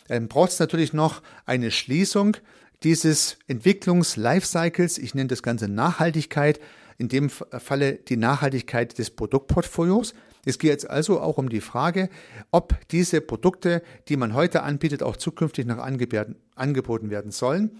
Dann 0.07 0.27
braucht 0.27 0.51
es 0.51 0.59
natürlich 0.59 0.91
noch 0.91 1.21
eine 1.45 1.69
Schließung 1.69 2.37
dieses 2.83 3.37
Entwicklungs-Lifecycles, 3.47 4.97
ich 4.97 5.13
nenne 5.13 5.27
das 5.27 5.43
Ganze 5.43 5.67
Nachhaltigkeit, 5.67 6.59
in 6.97 7.07
dem 7.07 7.29
Falle 7.29 7.93
die 7.93 8.17
Nachhaltigkeit 8.17 8.97
des 8.97 9.09
Produktportfolios. 9.11 10.13
Es 10.45 10.59
geht 10.59 10.71
jetzt 10.71 10.89
also 10.89 11.19
auch 11.19 11.37
um 11.37 11.49
die 11.49 11.61
Frage, 11.61 12.09
ob 12.51 12.75
diese 12.89 13.21
Produkte, 13.21 13.81
die 14.07 14.17
man 14.17 14.33
heute 14.33 14.63
anbietet, 14.63 15.03
auch 15.03 15.17
zukünftig 15.17 15.65
noch 15.65 15.79
angeboten 15.79 17.09
werden 17.09 17.31
sollen, 17.31 17.71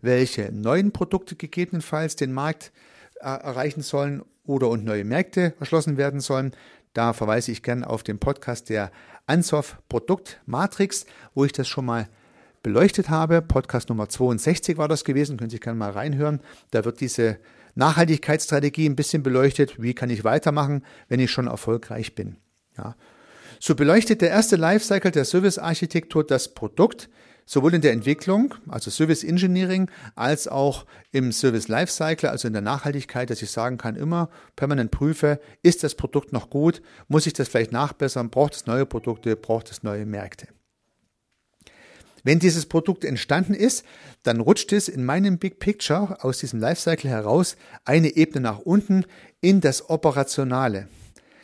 welche 0.00 0.52
neuen 0.52 0.92
Produkte 0.92 1.36
gegebenenfalls 1.36 2.16
den 2.16 2.32
Markt 2.32 2.72
äh, 3.20 3.24
erreichen 3.24 3.82
sollen 3.82 4.22
oder 4.44 4.68
und 4.68 4.84
neue 4.84 5.04
Märkte 5.04 5.54
erschlossen 5.60 5.96
werden 5.96 6.20
sollen. 6.20 6.52
Da 6.92 7.12
verweise 7.12 7.52
ich 7.52 7.62
gerne 7.62 7.88
auf 7.88 8.02
den 8.02 8.18
Podcast 8.18 8.68
der 8.68 8.90
Ansoff 9.26 9.78
Produkt 9.88 10.40
Matrix, 10.46 11.04
wo 11.34 11.44
ich 11.44 11.52
das 11.52 11.68
schon 11.68 11.84
mal 11.84 12.08
beleuchtet 12.62 13.08
habe. 13.08 13.42
Podcast 13.42 13.88
Nummer 13.88 14.08
62 14.08 14.78
war 14.78 14.88
das 14.88 15.04
gewesen, 15.04 15.36
können 15.36 15.50
Sie 15.50 15.54
sich 15.54 15.60
gerne 15.60 15.78
mal 15.78 15.90
reinhören. 15.90 16.40
Da 16.70 16.84
wird 16.84 17.00
diese 17.00 17.38
Nachhaltigkeitsstrategie 17.74 18.88
ein 18.88 18.96
bisschen 18.96 19.22
beleuchtet. 19.22 19.80
Wie 19.80 19.94
kann 19.94 20.10
ich 20.10 20.24
weitermachen, 20.24 20.84
wenn 21.08 21.20
ich 21.20 21.30
schon 21.30 21.46
erfolgreich 21.46 22.14
bin? 22.14 22.36
Ja. 22.76 22.96
So 23.60 23.74
beleuchtet 23.74 24.20
der 24.20 24.30
erste 24.30 24.56
Lifecycle 24.56 25.10
der 25.10 25.24
Servicearchitektur 25.24 26.24
das 26.24 26.54
Produkt, 26.54 27.08
sowohl 27.44 27.74
in 27.74 27.80
der 27.80 27.92
Entwicklung, 27.92 28.54
also 28.68 28.90
Service 28.90 29.24
Engineering, 29.24 29.90
als 30.14 30.46
auch 30.46 30.84
im 31.12 31.32
Service 31.32 31.66
Lifecycle, 31.66 32.28
also 32.28 32.46
in 32.46 32.52
der 32.52 32.62
Nachhaltigkeit, 32.62 33.30
dass 33.30 33.42
ich 33.42 33.50
sagen 33.50 33.78
kann, 33.78 33.96
immer 33.96 34.28
permanent 34.54 34.90
prüfe, 34.90 35.40
ist 35.62 35.82
das 35.82 35.94
Produkt 35.94 36.32
noch 36.32 36.50
gut, 36.50 36.82
muss 37.08 37.26
ich 37.26 37.32
das 37.32 37.48
vielleicht 37.48 37.72
nachbessern, 37.72 38.30
braucht 38.30 38.54
es 38.54 38.66
neue 38.66 38.86
Produkte, 38.86 39.34
braucht 39.34 39.70
es 39.70 39.82
neue 39.82 40.04
Märkte. 40.04 40.48
Wenn 42.24 42.38
dieses 42.38 42.66
Produkt 42.66 43.04
entstanden 43.04 43.54
ist, 43.54 43.84
dann 44.22 44.40
rutscht 44.40 44.72
es 44.72 44.88
in 44.88 45.04
meinem 45.04 45.38
Big 45.38 45.60
Picture 45.60 46.22
aus 46.24 46.38
diesem 46.38 46.60
Lifecycle 46.60 47.10
heraus 47.10 47.56
eine 47.84 48.16
Ebene 48.16 48.40
nach 48.40 48.58
unten 48.58 49.04
in 49.40 49.60
das 49.60 49.88
Operationale. 49.88 50.88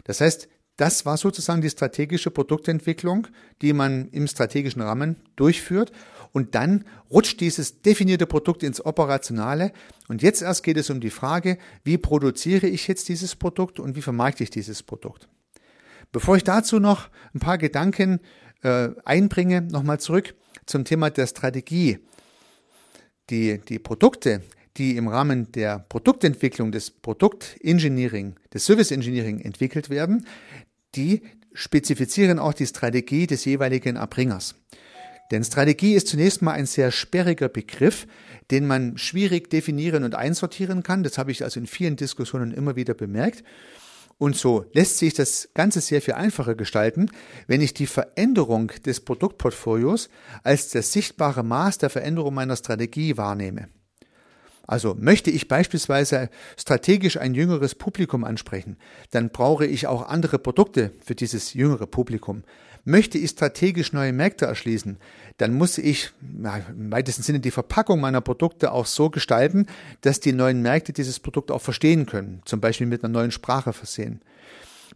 Das 0.04 0.21
heißt, 0.21 0.49
das 0.76 1.07
war 1.07 1.16
sozusagen 1.16 1.62
die 1.62 1.71
strategische 1.71 2.31
Produktentwicklung, 2.31 3.28
die 3.62 3.73
man 3.73 4.09
im 4.09 4.26
strategischen 4.26 4.83
Rahmen 4.83 5.16
durchführt. 5.37 5.93
Und 6.33 6.57
dann 6.57 6.85
rutscht 7.11 7.40
dieses 7.40 7.81
definierte 7.83 8.26
Produkt 8.26 8.64
ins 8.64 8.85
Operationale. 8.85 9.73
Und 10.09 10.21
jetzt 10.21 10.43
erst 10.43 10.64
geht 10.64 10.76
es 10.76 10.90
um 10.90 11.00
die 11.00 11.11
Frage, 11.11 11.59
wie 11.85 11.97
produziere 11.97 12.66
ich 12.66 12.88
jetzt 12.88 13.09
dieses 13.09 13.37
Produkt 13.37 13.78
und 13.78 13.95
wie 13.95 14.02
vermarkte 14.02 14.43
ich 14.43 14.50
dieses 14.50 14.83
Produkt. 14.83 15.28
Bevor 16.11 16.37
ich 16.37 16.43
dazu 16.43 16.81
noch 16.81 17.09
ein 17.35 17.38
paar 17.38 17.57
Gedanken 17.57 18.19
äh, 18.62 18.88
einbringe, 19.04 19.62
nochmal 19.62 20.00
zurück 20.00 20.35
zum 20.66 20.85
Thema 20.85 21.11
der 21.11 21.26
Strategie. 21.26 21.99
Die, 23.30 23.59
die 23.59 23.78
Produkte, 23.78 24.42
die 24.76 24.97
im 24.97 25.09
Rahmen 25.09 25.50
der 25.52 25.78
Produktentwicklung, 25.78 26.73
des 26.73 26.90
Produktengineering, 26.90 28.35
des 28.52 28.66
Service 28.66 28.90
Engineering 28.90 29.40
entwickelt 29.40 29.88
werden, 29.88 30.26
die 30.94 31.23
spezifizieren 31.54 32.38
auch 32.38 32.52
die 32.52 32.66
Strategie 32.66 33.26
des 33.26 33.44
jeweiligen 33.44 33.97
Erbringers. 33.97 34.56
Denn 35.30 35.42
Strategie 35.42 35.94
ist 35.94 36.09
zunächst 36.09 36.42
mal 36.42 36.52
ein 36.52 36.66
sehr 36.66 36.90
sperriger 36.90 37.49
Begriff, 37.49 38.06
den 38.50 38.66
man 38.66 38.99
schwierig 38.99 39.49
definieren 39.49 40.04
und 40.04 40.14
einsortieren 40.14 40.83
kann. 40.83 41.02
Das 41.02 41.16
habe 41.16 41.30
ich 41.30 41.42
also 41.42 41.59
in 41.59 41.66
vielen 41.66 41.97
Diskussionen 41.97 42.52
immer 42.52 42.76
wieder 42.76 42.94
bemerkt. 42.94 43.42
Und 44.18 44.37
so 44.37 44.64
lässt 44.73 44.99
sich 44.99 45.14
das 45.14 45.49
Ganze 45.54 45.80
sehr 45.80 46.00
viel 46.00 46.14
einfacher 46.14 46.54
gestalten, 46.54 47.11
wenn 47.47 47.61
ich 47.61 47.75
die 47.75 47.87
Veränderung 47.87 48.68
des 48.87 49.00
Produktportfolios 49.00 50.09
als 50.42 50.71
das 50.71 50.92
sichtbare 50.92 51.42
Maß 51.42 51.78
der 51.78 51.90
Veränderung 51.90 52.35
meiner 52.35 52.56
Strategie 52.56 53.16
wahrnehme. 53.16 53.68
Also 54.66 54.94
möchte 54.99 55.30
ich 55.30 55.49
beispielsweise 55.49 56.30
strategisch 56.56 57.18
ein 57.18 57.35
jüngeres 57.35 57.75
Publikum 57.75 58.25
ansprechen, 58.25 58.78
dann 59.11 59.30
brauche 59.30 59.66
ich 59.66 59.87
auch 59.87 60.09
andere 60.09 60.38
Produkte 60.38 60.92
für 61.04 61.14
dieses 61.14 61.52
jüngere 61.52 61.87
Publikum. 61.87 62.44
Möchte 62.85 63.17
ich 63.17 63.31
strategisch 63.31 63.93
neue 63.93 64.12
Märkte 64.12 64.45
erschließen, 64.45 64.99
dann 65.38 65.55
muss 65.55 65.79
ich 65.79 66.12
ja, 66.43 66.57
im 66.69 66.93
weitesten 66.93 67.23
Sinne 67.23 67.41
die 67.41 67.50
Verpackung 67.50 68.00
meiner 68.00 68.21
Produkte 68.21 68.73
auch 68.73 68.87
so 68.87 69.11
gestalten, 69.11 69.67
dass 70.03 70.21
die 70.21 70.33
neuen 70.33 70.61
Märkte 70.61 70.93
dieses 70.93 71.19
Produkt 71.19 71.50
auch 71.50 71.62
verstehen 71.62 72.07
können, 72.07 72.43
zum 72.45 72.61
Beispiel 72.61 72.87
mit 72.87 73.03
einer 73.03 73.12
neuen 73.12 73.31
Sprache 73.31 73.73
versehen. 73.73 74.21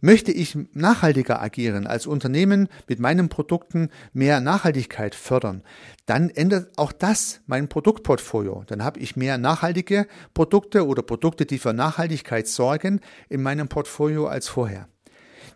Möchte 0.01 0.31
ich 0.31 0.57
nachhaltiger 0.73 1.41
agieren, 1.41 1.85
als 1.85 2.07
Unternehmen 2.07 2.69
mit 2.87 2.99
meinen 2.99 3.27
Produkten 3.27 3.89
mehr 4.13 4.39
Nachhaltigkeit 4.39 5.13
fördern, 5.13 5.61
dann 6.05 6.29
ändert 6.29 6.77
auch 6.77 6.93
das 6.93 7.41
mein 7.47 7.67
Produktportfolio. 7.67 8.63
Dann 8.67 8.83
habe 8.83 8.99
ich 8.99 9.17
mehr 9.17 9.37
nachhaltige 9.37 10.07
Produkte 10.33 10.87
oder 10.87 11.01
Produkte, 11.01 11.45
die 11.45 11.59
für 11.59 11.73
Nachhaltigkeit 11.73 12.47
sorgen, 12.47 13.01
in 13.27 13.41
meinem 13.41 13.67
Portfolio 13.67 14.27
als 14.27 14.47
vorher. 14.47 14.87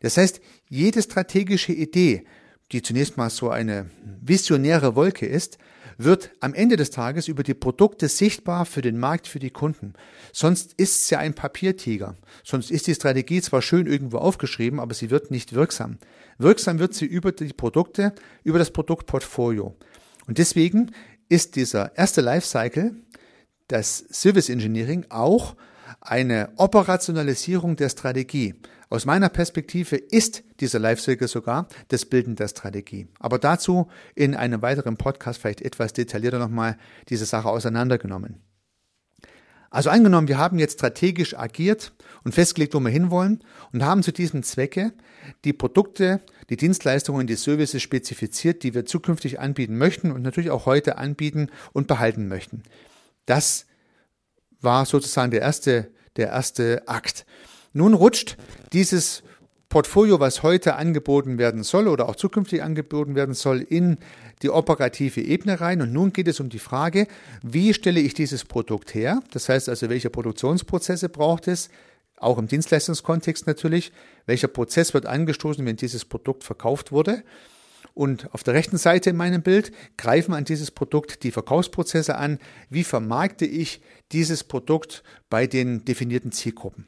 Das 0.03 0.17
heißt, 0.17 0.41
jede 0.69 1.01
strategische 1.01 1.71
Idee, 1.71 2.25
die 2.71 2.81
zunächst 2.81 3.17
mal 3.17 3.29
so 3.29 3.49
eine 3.49 3.89
visionäre 4.21 4.95
Wolke 4.95 5.25
ist, 5.25 5.57
wird 5.97 6.31
am 6.41 6.53
Ende 6.53 6.75
des 6.75 6.91
Tages 6.91 7.27
über 7.29 7.43
die 7.43 7.53
Produkte 7.53 8.09
sichtbar 8.09 8.65
für 8.65 8.81
den 8.81 8.99
Markt, 8.99 9.27
für 9.27 9.39
die 9.39 9.51
Kunden. 9.51 9.93
Sonst 10.33 10.73
ist 10.73 11.03
es 11.03 11.09
ja 11.09 11.19
ein 11.19 11.35
Papiertiger. 11.35 12.17
Sonst 12.43 12.69
ist 12.69 12.87
die 12.87 12.95
Strategie 12.95 13.41
zwar 13.41 13.61
schön 13.61 13.87
irgendwo 13.87 14.17
aufgeschrieben, 14.17 14.79
aber 14.79 14.93
sie 14.93 15.09
wird 15.09 15.31
nicht 15.31 15.53
wirksam. 15.53 15.99
Wirksam 16.37 16.79
wird 16.79 16.93
sie 16.95 17.05
über 17.05 17.31
die 17.31 17.53
Produkte, 17.53 18.13
über 18.43 18.59
das 18.59 18.71
Produktportfolio. 18.71 19.75
Und 20.27 20.37
deswegen 20.37 20.91
ist 21.29 21.55
dieser 21.55 21.95
erste 21.97 22.19
Lifecycle, 22.19 22.95
das 23.69 23.99
Service 24.11 24.49
Engineering, 24.49 25.05
auch 25.09 25.55
eine 26.01 26.49
Operationalisierung 26.57 27.75
der 27.75 27.89
Strategie. 27.89 28.55
Aus 28.89 29.05
meiner 29.05 29.29
Perspektive 29.29 29.95
ist 29.95 30.43
dieser 30.59 30.79
Lifecycle 30.79 31.27
sogar 31.27 31.67
das 31.87 32.05
Bilden 32.05 32.35
der 32.35 32.47
Strategie. 32.47 33.07
Aber 33.19 33.39
dazu 33.39 33.89
in 34.15 34.35
einem 34.35 34.61
weiteren 34.61 34.97
Podcast 34.97 35.41
vielleicht 35.41 35.61
etwas 35.61 35.93
detaillierter 35.93 36.39
nochmal 36.39 36.77
diese 37.09 37.25
Sache 37.25 37.49
auseinandergenommen. 37.49 38.41
Also 39.73 39.89
angenommen, 39.89 40.27
wir 40.27 40.37
haben 40.37 40.59
jetzt 40.59 40.73
strategisch 40.73 41.35
agiert 41.35 41.93
und 42.23 42.35
festgelegt, 42.35 42.75
wo 42.75 42.79
wir 42.79 42.91
hinwollen 42.91 43.43
und 43.71 43.83
haben 43.83 44.03
zu 44.03 44.11
diesem 44.11 44.43
Zwecke 44.43 44.93
die 45.45 45.53
Produkte, 45.53 46.21
die 46.51 46.57
Dienstleistungen, 46.57 47.25
die 47.25 47.33
Services 47.33 47.81
spezifiziert, 47.81 48.61
die 48.61 48.75
wir 48.75 48.85
zukünftig 48.85 49.39
anbieten 49.39 49.79
möchten 49.79 50.11
und 50.11 50.21
natürlich 50.21 50.51
auch 50.51 50.67
heute 50.67 50.99
anbieten 50.99 51.49
und 51.71 51.87
behalten 51.87 52.27
möchten. 52.27 52.61
Das 53.25 53.65
war 54.63 54.85
sozusagen 54.85 55.31
der 55.31 55.41
erste, 55.41 55.91
der 56.15 56.29
erste 56.29 56.87
Akt. 56.87 57.25
Nun 57.73 57.93
rutscht 57.93 58.37
dieses 58.71 59.23
Portfolio, 59.69 60.19
was 60.19 60.43
heute 60.43 60.75
angeboten 60.75 61.39
werden 61.39 61.63
soll 61.63 61.87
oder 61.87 62.07
auch 62.07 62.15
zukünftig 62.15 62.61
angeboten 62.61 63.15
werden 63.15 63.33
soll, 63.33 63.61
in 63.61 63.97
die 64.43 64.51
operative 64.51 65.19
Ebene 65.19 65.59
rein. 65.61 65.81
Und 65.81 65.91
nun 65.91 66.13
geht 66.13 66.27
es 66.27 66.39
um 66.39 66.49
die 66.49 66.59
Frage, 66.59 67.07
wie 67.41 67.73
stelle 67.73 67.99
ich 67.99 68.13
dieses 68.13 68.45
Produkt 68.45 68.93
her? 68.93 69.23
Das 69.31 69.49
heißt 69.49 69.69
also, 69.69 69.89
welche 69.89 70.11
Produktionsprozesse 70.11 71.09
braucht 71.09 71.47
es? 71.47 71.69
Auch 72.17 72.37
im 72.37 72.47
Dienstleistungskontext 72.47 73.47
natürlich. 73.47 73.91
Welcher 74.27 74.47
Prozess 74.47 74.93
wird 74.93 75.07
angestoßen, 75.07 75.65
wenn 75.65 75.75
dieses 75.75 76.05
Produkt 76.05 76.43
verkauft 76.43 76.91
wurde? 76.91 77.23
Und 77.93 78.33
auf 78.33 78.43
der 78.43 78.55
rechten 78.55 78.77
Seite 78.77 79.11
in 79.11 79.15
meinem 79.15 79.43
Bild 79.43 79.71
greifen 79.97 80.33
an 80.33 80.45
dieses 80.45 80.71
Produkt 80.71 81.23
die 81.23 81.31
Verkaufsprozesse 81.31 82.15
an. 82.15 82.39
Wie 82.69 82.83
vermarkte 82.83 83.45
ich 83.45 83.81
dieses 84.11 84.43
Produkt 84.43 85.03
bei 85.29 85.45
den 85.45 85.85
definierten 85.85 86.31
Zielgruppen? 86.31 86.87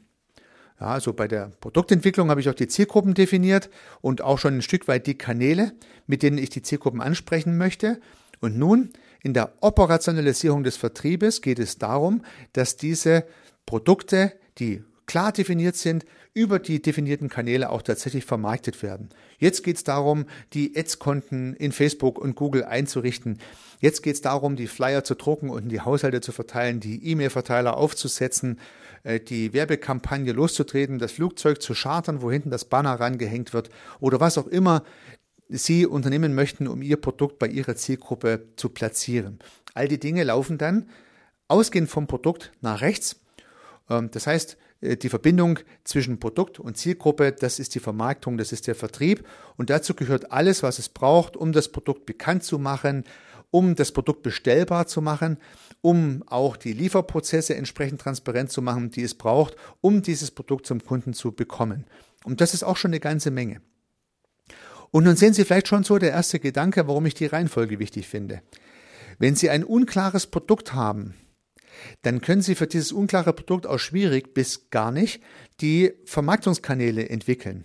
Ja, 0.80 0.88
also 0.88 1.12
bei 1.12 1.28
der 1.28 1.52
Produktentwicklung 1.60 2.28
habe 2.28 2.40
ich 2.40 2.48
auch 2.48 2.54
die 2.54 2.68
Zielgruppen 2.68 3.14
definiert 3.14 3.70
und 4.00 4.20
auch 4.20 4.38
schon 4.38 4.58
ein 4.58 4.62
Stück 4.62 4.88
weit 4.88 5.06
die 5.06 5.16
Kanäle, 5.16 5.72
mit 6.06 6.22
denen 6.22 6.38
ich 6.38 6.50
die 6.50 6.62
Zielgruppen 6.62 7.00
ansprechen 7.00 7.56
möchte. 7.56 8.00
Und 8.40 8.58
nun 8.58 8.90
in 9.22 9.32
der 9.32 9.54
Operationalisierung 9.60 10.64
des 10.64 10.76
Vertriebes 10.76 11.40
geht 11.40 11.58
es 11.58 11.78
darum, 11.78 12.22
dass 12.52 12.76
diese 12.76 13.24
Produkte, 13.64 14.32
die 14.58 14.84
klar 15.06 15.32
definiert 15.32 15.76
sind, 15.76 16.04
über 16.34 16.58
die 16.58 16.82
definierten 16.82 17.28
Kanäle 17.28 17.70
auch 17.70 17.82
tatsächlich 17.82 18.24
vermarktet 18.24 18.82
werden. 18.82 19.08
Jetzt 19.38 19.62
geht 19.62 19.76
es 19.76 19.84
darum, 19.84 20.26
die 20.52 20.76
Ads-Konten 20.76 21.54
in 21.54 21.72
Facebook 21.72 22.18
und 22.18 22.34
Google 22.34 22.64
einzurichten. 22.64 23.38
Jetzt 23.80 24.02
geht 24.02 24.16
es 24.16 24.20
darum, 24.20 24.56
die 24.56 24.66
Flyer 24.66 25.04
zu 25.04 25.14
drucken 25.14 25.48
und 25.48 25.64
in 25.64 25.68
die 25.68 25.80
Haushalte 25.80 26.20
zu 26.20 26.32
verteilen, 26.32 26.80
die 26.80 27.04
E-Mail-Verteiler 27.10 27.76
aufzusetzen, 27.76 28.58
äh, 29.02 29.20
die 29.20 29.52
Werbekampagne 29.52 30.32
loszutreten, 30.32 30.98
das 30.98 31.12
Flugzeug 31.12 31.62
zu 31.62 31.74
chartern, 31.74 32.20
wo 32.20 32.30
hinten 32.30 32.50
das 32.50 32.64
Banner 32.64 33.00
rangehängt 33.00 33.52
wird 33.54 33.70
oder 34.00 34.20
was 34.20 34.38
auch 34.38 34.46
immer 34.46 34.82
Sie 35.48 35.86
unternehmen 35.86 36.34
möchten, 36.34 36.66
um 36.66 36.82
Ihr 36.82 36.96
Produkt 36.96 37.38
bei 37.38 37.46
Ihrer 37.46 37.76
Zielgruppe 37.76 38.48
zu 38.56 38.68
platzieren. 38.68 39.38
All 39.74 39.86
die 39.86 40.00
Dinge 40.00 40.24
laufen 40.24 40.58
dann 40.58 40.90
ausgehend 41.48 41.88
vom 41.88 42.08
Produkt 42.08 42.50
nach 42.60 42.80
rechts. 42.80 43.20
Ähm, 43.88 44.10
das 44.10 44.26
heißt, 44.26 44.56
die 44.80 45.08
Verbindung 45.08 45.58
zwischen 45.84 46.20
Produkt 46.20 46.60
und 46.60 46.76
Zielgruppe, 46.76 47.32
das 47.32 47.58
ist 47.58 47.74
die 47.74 47.80
Vermarktung, 47.80 48.36
das 48.36 48.52
ist 48.52 48.66
der 48.66 48.74
Vertrieb 48.74 49.26
und 49.56 49.70
dazu 49.70 49.94
gehört 49.94 50.32
alles, 50.32 50.62
was 50.62 50.78
es 50.78 50.88
braucht, 50.88 51.36
um 51.36 51.52
das 51.52 51.68
Produkt 51.68 52.06
bekannt 52.06 52.44
zu 52.44 52.58
machen, 52.58 53.04
um 53.50 53.74
das 53.74 53.92
Produkt 53.92 54.22
bestellbar 54.22 54.86
zu 54.86 55.00
machen, 55.00 55.38
um 55.80 56.22
auch 56.26 56.56
die 56.56 56.72
Lieferprozesse 56.72 57.54
entsprechend 57.54 58.00
transparent 58.00 58.50
zu 58.50 58.60
machen, 58.60 58.90
die 58.90 59.02
es 59.02 59.14
braucht, 59.14 59.56
um 59.80 60.02
dieses 60.02 60.30
Produkt 60.30 60.66
zum 60.66 60.84
Kunden 60.84 61.14
zu 61.14 61.32
bekommen. 61.32 61.86
Und 62.24 62.40
das 62.40 62.54
ist 62.54 62.64
auch 62.64 62.76
schon 62.76 62.90
eine 62.90 63.00
ganze 63.00 63.30
Menge. 63.30 63.60
Und 64.90 65.04
nun 65.04 65.16
sehen 65.16 65.32
Sie 65.32 65.44
vielleicht 65.44 65.68
schon 65.68 65.84
so 65.84 65.98
der 65.98 66.10
erste 66.10 66.38
Gedanke, 66.38 66.86
warum 66.86 67.06
ich 67.06 67.14
die 67.14 67.26
Reihenfolge 67.26 67.78
wichtig 67.78 68.08
finde. 68.08 68.42
Wenn 69.18 69.34
Sie 69.34 69.50
ein 69.50 69.64
unklares 69.64 70.26
Produkt 70.26 70.74
haben, 70.74 71.14
dann 72.02 72.20
können 72.20 72.42
Sie 72.42 72.54
für 72.54 72.66
dieses 72.66 72.92
unklare 72.92 73.32
Produkt 73.32 73.66
auch 73.66 73.78
schwierig 73.78 74.34
bis 74.34 74.70
gar 74.70 74.92
nicht 74.92 75.22
die 75.60 75.92
Vermarktungskanäle 76.04 77.08
entwickeln. 77.08 77.64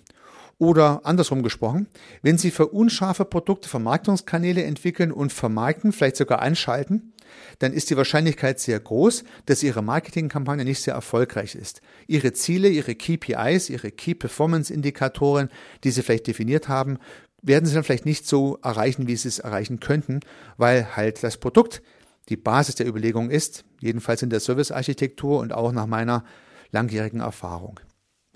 Oder 0.62 1.02
andersrum 1.06 1.42
gesprochen, 1.42 1.88
wenn 2.22 2.38
Sie 2.38 2.52
für 2.52 2.68
unscharfe 2.68 3.26
Produkte 3.26 3.68
Vermarktungskanäle 3.68 4.64
entwickeln 4.64 5.12
und 5.12 5.34
vermarkten, 5.34 5.92
vielleicht 5.92 6.18
sogar 6.18 6.40
anschalten, 6.44 7.14
dann 7.58 7.74
ist 7.74 7.90
die 7.90 7.98
Wahrscheinlichkeit 7.98 8.60
sehr 8.60 8.80
groß, 8.80 9.24
dass 9.48 9.64
Ihre 9.64 9.82
Marketingkampagne 9.82 10.64
nicht 10.64 10.84
sehr 10.84 10.94
erfolgreich 10.94 11.56
ist. 11.56 11.82
Ihre 12.06 12.34
Ziele, 12.34 12.70
Ihre 12.70 12.94
KPIs, 12.94 13.72
Ihre 13.72 13.90
Key 13.90 14.14
Performance 14.14 14.72
Indikatoren, 14.72 15.50
die 15.84 15.90
Sie 15.90 16.04
vielleicht 16.04 16.28
definiert 16.28 16.68
haben, 16.68 17.00
werden 17.42 17.66
Sie 17.66 17.74
dann 17.74 17.84
vielleicht 17.84 18.06
nicht 18.06 18.28
so 18.28 18.60
erreichen, 18.62 19.08
wie 19.08 19.16
Sie 19.16 19.30
es 19.30 19.40
erreichen 19.40 19.80
könnten, 19.80 20.20
weil 20.58 20.96
halt 20.96 21.24
das 21.24 21.38
Produkt 21.38 21.82
die 22.30 22.38
Basis 22.38 22.76
der 22.76 22.88
Überlegung 22.88 23.30
ist, 23.30 23.66
jedenfalls 23.80 24.22
in 24.22 24.30
der 24.30 24.40
Servicearchitektur 24.40 25.40
und 25.40 25.54
auch 25.54 25.72
nach 25.72 25.88
meiner 25.88 26.24
langjährigen 26.72 27.20
Erfahrung. 27.20 27.80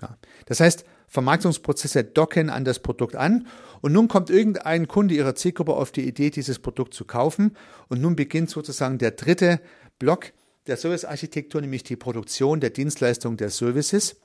Ja. 0.00 0.16
Das 0.46 0.60
heißt, 0.60 0.84
Vermarktungsprozesse 1.08 2.04
docken 2.04 2.50
an 2.50 2.64
das 2.64 2.80
Produkt 2.80 3.16
an 3.16 3.46
und 3.80 3.92
nun 3.92 4.08
kommt 4.08 4.28
irgendein 4.28 4.88
Kunde 4.88 5.14
ihrer 5.14 5.34
Zielgruppe 5.34 5.74
auf 5.74 5.92
die 5.92 6.06
Idee, 6.06 6.30
dieses 6.30 6.58
Produkt 6.58 6.94
zu 6.94 7.04
kaufen 7.04 7.56
und 7.88 8.00
nun 8.00 8.16
beginnt 8.16 8.50
sozusagen 8.50 8.98
der 8.98 9.12
dritte 9.12 9.60
Block 9.98 10.32
der 10.66 10.76
Servicearchitektur, 10.76 11.60
nämlich 11.60 11.84
die 11.84 11.96
Produktion 11.96 12.60
der 12.60 12.70
Dienstleistung 12.70 13.36
der 13.36 13.50
Services. 13.50 14.16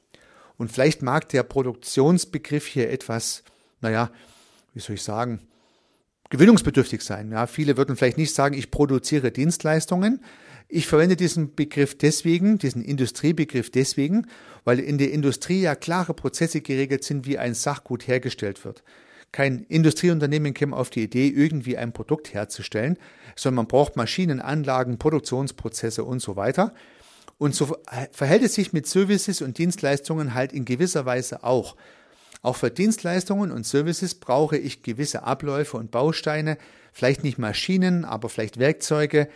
Und 0.58 0.72
vielleicht 0.72 1.02
mag 1.02 1.30
der 1.30 1.44
Produktionsbegriff 1.44 2.66
hier 2.66 2.90
etwas, 2.90 3.44
naja, 3.80 4.12
wie 4.74 4.80
soll 4.80 4.96
ich 4.96 5.04
sagen, 5.04 5.40
gewinnungsbedürftig 6.32 7.02
sein. 7.02 7.32
Ja, 7.32 7.46
viele 7.46 7.78
würden 7.78 7.96
vielleicht 7.96 8.18
nicht 8.18 8.34
sagen, 8.34 8.58
ich 8.58 8.72
produziere 8.72 9.32
Dienstleistungen. 9.32 10.24
Ich 10.68 10.88
verwende 10.88 11.18
diesen 11.18 11.54
Begriff 11.54 11.98
deswegen, 11.98 12.58
diesen 12.58 12.82
Industriebegriff 12.82 13.70
deswegen, 13.70 14.26
weil 14.64 14.80
in 14.80 14.98
der 14.98 15.12
Industrie 15.12 15.62
ja 15.62 15.76
klare 15.76 16.14
Prozesse 16.14 16.62
geregelt 16.62 17.04
sind, 17.04 17.28
wie 17.28 17.38
ein 17.38 17.54
Sachgut 17.54 18.08
hergestellt 18.08 18.64
wird. 18.64 18.82
Kein 19.34 19.66
Industrieunternehmen 19.68 20.54
käme 20.54 20.76
auf 20.76 20.90
die 20.90 21.04
Idee, 21.04 21.28
irgendwie 21.28 21.78
ein 21.78 21.94
Produkt 21.94 22.34
herzustellen, 22.34 22.98
sondern 23.36 23.58
man 23.58 23.68
braucht 23.68 23.98
Maschinen, 23.98 24.40
Anlagen, 24.40 24.98
Produktionsprozesse 24.98 26.04
und 26.04 26.22
so 26.22 26.38
weiter. 26.38 26.74
Und 27.38 27.56
so 27.56 27.76
verhält 28.12 28.44
es 28.44 28.56
sich 28.56 28.72
mit 28.72 28.88
Services 28.88 29.42
und 29.42 29.58
Dienstleistungen 29.58 30.34
halt 30.34 30.54
in 30.54 30.64
gewisser 30.64 31.06
Weise 31.06 31.44
auch. 31.44 31.76
Auch 32.42 32.56
für 32.56 32.72
Dienstleistungen 32.72 33.52
und 33.52 33.66
Services 33.66 34.16
brauche 34.16 34.58
ich 34.58 34.82
gewisse 34.82 35.24
Abläufe 35.24 35.78
und 35.78 35.92
Bausteine, 35.92 36.58
vielleicht 36.92 37.24
nicht 37.24 37.38
Maschinen, 37.38 38.04
aber 38.04 38.30
vielleicht 38.30 38.58
Werkzeuge, 38.58 39.28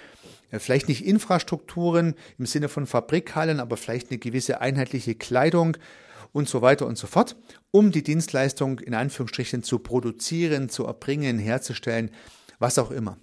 äh, 0.51 0.59
vielleicht 0.59 0.87
nicht 0.87 1.05
Infrastrukturen 1.05 2.15
im 2.39 2.45
Sinne 2.45 2.67
von 2.67 2.87
Fabrikhallen, 2.87 3.59
aber 3.59 3.77
vielleicht 3.77 4.09
eine 4.09 4.17
gewisse 4.17 4.59
einheitliche 4.59 5.15
Kleidung 5.15 5.77
und 6.33 6.49
so 6.49 6.61
weiter 6.61 6.87
und 6.87 6.97
so 6.97 7.07
fort, 7.07 7.35
um 7.71 7.91
die 7.91 8.03
Dienstleistung 8.03 8.79
in 8.79 8.95
Anführungsstrichen 8.95 9.63
zu 9.63 9.79
produzieren, 9.79 10.69
zu 10.69 10.85
erbringen, 10.85 11.37
herzustellen, 11.37 12.11
was 12.59 12.79
auch 12.79 12.91
immer. 12.91 13.17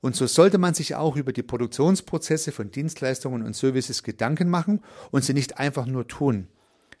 Und 0.00 0.16
so 0.16 0.26
sollte 0.26 0.58
man 0.58 0.74
sich 0.74 0.96
auch 0.96 1.16
über 1.16 1.32
die 1.32 1.42
Produktionsprozesse 1.42 2.52
von 2.52 2.70
Dienstleistungen 2.70 3.42
und 3.42 3.54
Services 3.54 4.02
Gedanken 4.02 4.48
machen 4.48 4.80
und 5.12 5.24
sie 5.24 5.32
nicht 5.32 5.58
einfach 5.58 5.86
nur 5.86 6.08
tun. 6.08 6.48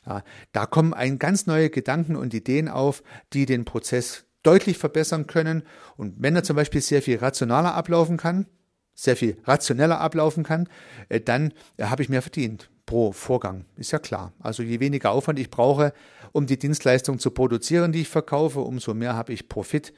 Ja, 0.06 0.22
da 0.52 0.66
kommen 0.66 0.94
ein 0.94 1.18
ganz 1.18 1.46
neue 1.46 1.70
Gedanken 1.70 2.16
und 2.16 2.34
Ideen 2.34 2.68
auf, 2.68 3.02
die 3.32 3.46
den 3.46 3.64
Prozess 3.64 4.24
deutlich 4.42 4.78
verbessern 4.78 5.26
können. 5.26 5.62
Und 5.96 6.14
wenn 6.18 6.34
er 6.34 6.42
zum 6.42 6.56
Beispiel 6.56 6.80
sehr 6.80 7.02
viel 7.02 7.18
rationaler 7.18 7.74
ablaufen 7.74 8.16
kann, 8.16 8.46
sehr 8.94 9.16
viel 9.16 9.38
rationeller 9.44 10.00
ablaufen 10.00 10.44
kann, 10.44 10.68
äh, 11.08 11.20
dann 11.20 11.52
äh, 11.76 11.84
habe 11.84 12.02
ich 12.02 12.08
mehr 12.08 12.22
verdient 12.22 12.70
pro 12.84 13.12
Vorgang. 13.12 13.64
Ist 13.76 13.92
ja 13.92 13.98
klar. 13.98 14.32
Also 14.40 14.62
je 14.62 14.80
weniger 14.80 15.12
Aufwand 15.12 15.38
ich 15.38 15.50
brauche, 15.50 15.92
um 16.32 16.46
die 16.46 16.58
Dienstleistung 16.58 17.18
zu 17.18 17.30
produzieren, 17.30 17.92
die 17.92 18.02
ich 18.02 18.08
verkaufe, 18.08 18.60
umso 18.60 18.92
mehr 18.92 19.14
habe 19.14 19.32
ich 19.32 19.48
Profit, 19.48 19.92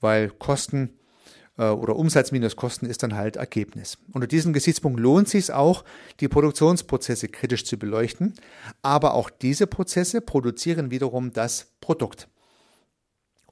weil 0.00 0.30
Kosten 0.30 0.99
oder 1.60 1.96
Umsatz 1.96 2.32
minus 2.32 2.56
Kosten 2.56 2.86
ist 2.86 3.02
dann 3.02 3.14
halt 3.14 3.36
Ergebnis. 3.36 3.98
Unter 4.12 4.26
diesem 4.26 4.52
Gesichtspunkt 4.52 4.98
lohnt 4.98 5.26
es 5.26 5.32
sich 5.32 5.52
auch, 5.52 5.84
die 6.20 6.28
Produktionsprozesse 6.28 7.28
kritisch 7.28 7.64
zu 7.64 7.76
beleuchten, 7.76 8.34
aber 8.82 9.14
auch 9.14 9.28
diese 9.28 9.66
Prozesse 9.66 10.20
produzieren 10.20 10.90
wiederum 10.90 11.32
das 11.32 11.66
Produkt. 11.80 12.28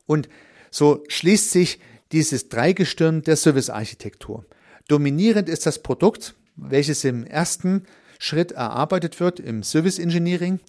Und 0.06 0.28
so 0.70 1.04
schließt 1.08 1.50
sich 1.50 1.80
dieses 2.12 2.48
Dreigestirn 2.48 3.22
der 3.22 3.36
Servicearchitektur. 3.36 4.44
Dominierend 4.88 5.48
ist 5.48 5.66
das 5.66 5.82
Produkt, 5.82 6.34
welches 6.56 7.04
im 7.04 7.24
ersten 7.24 7.84
Schritt 8.18 8.52
erarbeitet 8.52 9.20
wird 9.20 9.38
im 9.38 9.62
Service 9.62 9.98
Engineering 9.98 10.60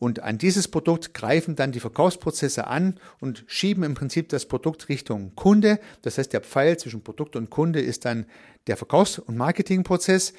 und 0.00 0.20
an 0.22 0.38
dieses 0.38 0.66
Produkt 0.66 1.12
greifen 1.12 1.56
dann 1.56 1.72
die 1.72 1.78
Verkaufsprozesse 1.78 2.66
an 2.66 2.98
und 3.20 3.44
schieben 3.46 3.84
im 3.84 3.92
Prinzip 3.92 4.30
das 4.30 4.46
Produkt 4.46 4.88
Richtung 4.88 5.36
Kunde. 5.36 5.78
Das 6.00 6.16
heißt, 6.16 6.32
der 6.32 6.40
Pfeil 6.40 6.78
zwischen 6.78 7.04
Produkt 7.04 7.36
und 7.36 7.50
Kunde 7.50 7.80
ist 7.80 8.06
dann 8.06 8.24
der 8.66 8.78
Verkaufs- 8.78 9.18
und 9.18 9.36
Marketingprozess. 9.36 10.32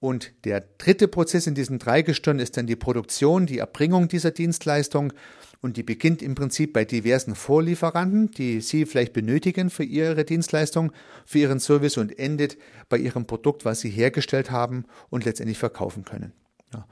Und 0.00 0.32
der 0.44 0.60
dritte 0.76 1.08
Prozess 1.08 1.46
in 1.46 1.54
diesem 1.54 1.78
Dreigestirn 1.78 2.38
ist 2.38 2.58
dann 2.58 2.66
die 2.66 2.76
Produktion, 2.76 3.46
die 3.46 3.58
Erbringung 3.58 4.08
dieser 4.08 4.32
Dienstleistung. 4.32 5.14
Und 5.62 5.78
die 5.78 5.82
beginnt 5.82 6.20
im 6.20 6.34
Prinzip 6.34 6.74
bei 6.74 6.84
diversen 6.84 7.34
Vorlieferanten, 7.34 8.30
die 8.30 8.60
Sie 8.60 8.84
vielleicht 8.84 9.14
benötigen 9.14 9.70
für 9.70 9.84
Ihre 9.84 10.26
Dienstleistung, 10.26 10.92
für 11.24 11.38
Ihren 11.38 11.60
Service 11.60 11.96
und 11.96 12.18
endet 12.18 12.58
bei 12.90 12.98
Ihrem 12.98 13.26
Produkt, 13.26 13.64
was 13.64 13.80
Sie 13.80 13.90
hergestellt 13.90 14.50
haben 14.50 14.84
und 15.08 15.24
letztendlich 15.24 15.58
verkaufen 15.58 16.04
können. 16.04 16.34
Ja. 16.74 16.86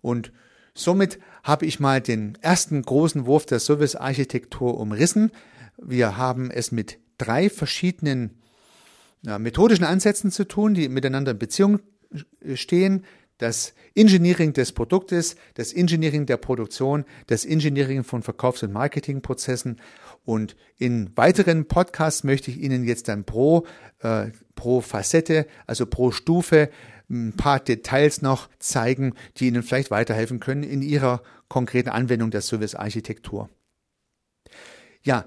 Und 0.00 0.32
Somit 0.74 1.18
habe 1.42 1.66
ich 1.66 1.80
mal 1.80 2.00
den 2.00 2.38
ersten 2.40 2.82
großen 2.82 3.26
Wurf 3.26 3.46
der 3.46 3.60
Service-Architektur 3.60 4.78
umrissen. 4.78 5.30
Wir 5.76 6.16
haben 6.16 6.50
es 6.50 6.72
mit 6.72 6.98
drei 7.18 7.50
verschiedenen 7.50 8.38
ja, 9.22 9.38
methodischen 9.38 9.84
Ansätzen 9.84 10.30
zu 10.30 10.44
tun, 10.44 10.74
die 10.74 10.88
miteinander 10.88 11.32
in 11.32 11.38
Beziehung 11.38 11.80
stehen. 12.54 13.04
Das 13.38 13.74
Engineering 13.94 14.52
des 14.52 14.72
Produktes, 14.72 15.36
das 15.54 15.72
Engineering 15.72 16.26
der 16.26 16.36
Produktion, 16.36 17.04
das 17.26 17.44
Engineering 17.44 18.04
von 18.04 18.22
Verkaufs- 18.22 18.62
und 18.62 18.72
Marketingprozessen. 18.72 19.80
Und 20.24 20.56
in 20.78 21.10
weiteren 21.16 21.66
Podcasts 21.66 22.24
möchte 22.24 22.50
ich 22.50 22.60
Ihnen 22.60 22.84
jetzt 22.84 23.08
dann 23.08 23.24
pro, 23.24 23.66
äh, 24.00 24.30
pro 24.54 24.80
Facette, 24.80 25.46
also 25.66 25.86
pro 25.86 26.12
Stufe 26.12 26.70
ein 27.12 27.36
paar 27.36 27.60
Details 27.60 28.22
noch 28.22 28.48
zeigen, 28.58 29.14
die 29.36 29.46
Ihnen 29.46 29.62
vielleicht 29.62 29.90
weiterhelfen 29.90 30.40
können 30.40 30.62
in 30.62 30.82
Ihrer 30.82 31.22
konkreten 31.48 31.90
Anwendung 31.90 32.30
der 32.30 32.40
Service-Architektur. 32.40 33.48
Ja, 35.02 35.26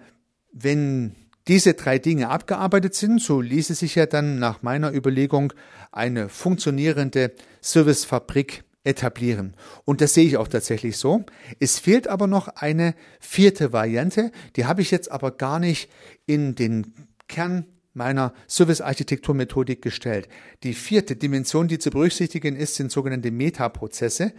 wenn 0.52 1.16
diese 1.48 1.76
drei 1.76 2.00
Dinge 2.00 2.30
abgearbeitet 2.30 2.96
sind, 2.96 3.22
so 3.22 3.40
ließe 3.40 3.76
sich 3.76 3.96
ja 3.96 4.08
dann 4.08 4.40
nach 4.40 4.64
meiner 4.64 4.94
Überlegung 4.94 5.54
eine 5.92 6.28
funktionierende 6.30 7.34
Servicefabrik 7.62 8.64
etablieren. 8.84 9.56
Und 9.84 10.02
das 10.02 10.14
sehe 10.14 10.26
ich 10.26 10.38
auch 10.38 10.48
tatsächlich 10.48 10.98
so. 10.98 11.26
Es 11.60 11.80
fehlt 11.80 12.08
aber 12.08 12.28
noch 12.28 12.48
eine 12.48 12.96
vierte 13.20 13.74
Variante, 13.74 14.32
die 14.56 14.66
habe 14.66 14.82
ich 14.82 14.92
jetzt 14.92 15.12
aber 15.12 15.32
gar 15.32 15.60
nicht 15.60 15.90
in 16.26 16.56
den 16.56 16.94
Kern 17.28 17.66
meiner 17.96 18.34
Service-Architektur-Methodik 18.48 19.82
gestellt. 19.82 20.28
Die 20.64 20.74
vierte 20.74 21.16
Dimension, 21.16 21.68
die 21.68 21.80
zu 21.80 21.90
berücksichtigen 21.90 22.56
ist, 22.56 22.76
sind 22.76 22.92
sogenannte 22.92 23.32
Metaprozesse. 23.32 24.34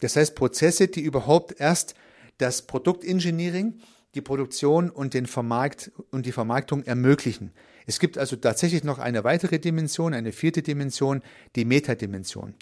Das 0.00 0.16
heißt 0.16 0.34
Prozesse, 0.34 0.88
die 0.88 1.00
überhaupt 1.00 1.58
erst 1.58 1.94
das 2.38 2.62
Produktengineering, 2.66 3.80
die 4.14 4.20
Produktion 4.20 4.90
und 4.90 5.14
den 5.14 5.26
Vermarkt 5.26 5.90
und 6.10 6.26
die 6.26 6.32
Vermarktung 6.32 6.82
ermöglichen. 6.82 7.52
Es 7.86 8.00
gibt 8.00 8.18
also 8.18 8.36
tatsächlich 8.36 8.82
noch 8.82 8.98
eine 8.98 9.24
weitere 9.24 9.58
Dimension, 9.58 10.12
eine 10.12 10.32
vierte 10.32 10.62
Dimension, 10.62 11.22
die 11.54 11.64
Metadimension. 11.64 12.54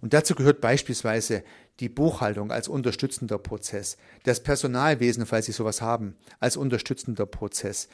Und 0.00 0.14
dazu 0.14 0.34
gehört 0.34 0.60
beispielsweise 0.60 1.44
die 1.80 1.88
Buchhaltung 1.88 2.50
als 2.50 2.68
unterstützender 2.68 3.38
Prozess, 3.38 3.96
das 4.24 4.42
Personalwesen, 4.42 5.26
falls 5.26 5.46
Sie 5.46 5.52
sowas 5.52 5.80
haben, 5.80 6.16
als 6.40 6.56
unterstützender 6.56 7.26
Prozess, 7.26 7.88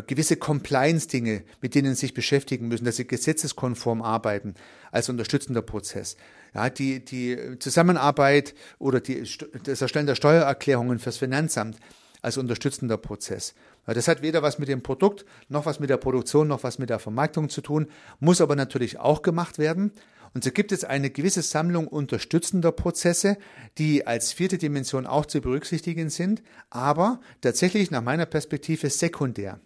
gewisse 0.00 0.36
Compliance-Dinge, 0.36 1.44
mit 1.60 1.74
denen 1.74 1.94
sie 1.94 2.02
sich 2.02 2.14
beschäftigen 2.14 2.68
müssen, 2.68 2.86
dass 2.86 2.96
sie 2.96 3.06
gesetzeskonform 3.06 4.00
arbeiten 4.00 4.54
als 4.90 5.10
unterstützender 5.10 5.60
Prozess. 5.60 6.16
Ja, 6.54 6.70
die, 6.70 7.04
die 7.04 7.58
Zusammenarbeit 7.58 8.54
oder 8.78 9.00
die, 9.00 9.24
das 9.64 9.82
Erstellen 9.82 10.06
der 10.06 10.14
Steuererklärungen 10.14 10.98
fürs 10.98 11.18
Finanzamt. 11.18 11.76
als 12.22 12.38
unterstützender 12.38 12.96
Prozess. 12.96 13.54
Das 13.84 14.06
hat 14.06 14.22
weder 14.22 14.42
was 14.42 14.60
mit 14.60 14.68
dem 14.68 14.82
Produkt, 14.82 15.24
noch 15.48 15.66
was 15.66 15.80
mit 15.80 15.90
der 15.90 15.96
Produktion, 15.96 16.46
noch 16.46 16.62
was 16.62 16.78
mit 16.78 16.88
der 16.88 17.00
Vermarktung 17.00 17.48
zu 17.48 17.60
tun, 17.60 17.88
muss 18.20 18.40
aber 18.40 18.54
natürlich 18.54 19.00
auch 19.00 19.22
gemacht 19.22 19.58
werden. 19.58 19.90
Und 20.32 20.44
so 20.44 20.50
gibt 20.50 20.72
es 20.72 20.84
eine 20.84 21.10
gewisse 21.10 21.42
Sammlung 21.42 21.88
unterstützender 21.88 22.72
Prozesse, 22.72 23.36
die 23.76 24.06
als 24.06 24.32
vierte 24.32 24.56
Dimension 24.56 25.04
auch 25.06 25.26
zu 25.26 25.40
berücksichtigen 25.40 26.08
sind, 26.08 26.42
aber 26.70 27.20
tatsächlich 27.40 27.90
nach 27.90 28.02
meiner 28.02 28.24
Perspektive 28.24 28.88
sekundär. 28.88 29.60